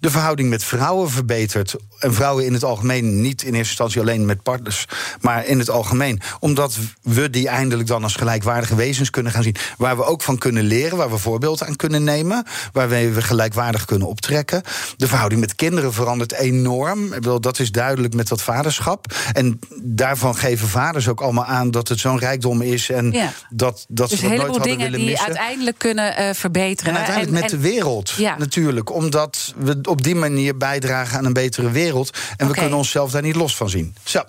[0.01, 1.75] de verhouding met vrouwen verbetert.
[1.99, 4.85] En vrouwen in het algemeen, niet in eerste instantie alleen met partners,
[5.21, 6.21] maar in het algemeen.
[6.39, 9.55] Omdat we die eindelijk dan als gelijkwaardige wezens kunnen gaan zien.
[9.77, 12.43] Waar we ook van kunnen leren, waar we voorbeeld aan kunnen nemen.
[12.73, 14.61] Waar we gelijkwaardig kunnen optrekken.
[14.97, 17.03] De verhouding met kinderen verandert enorm.
[17.05, 19.13] Ik bedoel, dat is duidelijk met dat vaderschap.
[19.33, 22.89] En daarvan geven vaders ook allemaal aan dat het zo'n rijkdom is.
[22.89, 23.31] En Ja.
[23.49, 25.27] dat, dat Dus ze dat nooit hadden dingen willen die missen.
[25.27, 26.91] uiteindelijk kunnen verbeteren.
[26.91, 28.35] En uiteindelijk met En- de wereld, Ja.
[28.37, 28.93] natuurlijk.
[28.93, 32.17] Omdat we op die manier bijdragen aan een betere wereld.
[32.37, 33.95] En we kunnen onszelf daar niet los van zien.
[34.03, 34.21] Zo.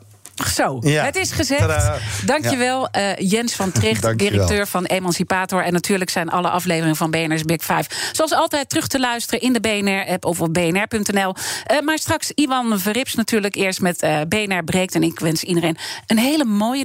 [0.55, 1.05] Zo, Ja.
[1.05, 1.61] het is gezegd.
[1.61, 1.99] Tadaa.
[2.25, 5.65] Dankjewel, eh, Jens van Tricht, directeur van Emancipator.
[5.65, 7.85] En natuurlijk zijn alle afleveringen van BNR's Big Five...
[8.13, 11.35] zoals altijd terug te luisteren in de BNR-app of op bnr.nl.
[11.65, 14.95] Eh, maar straks Iwan Verrips natuurlijk eerst met eh, BNR Breekt.
[14.95, 16.85] En ik wens iedereen een hele mooie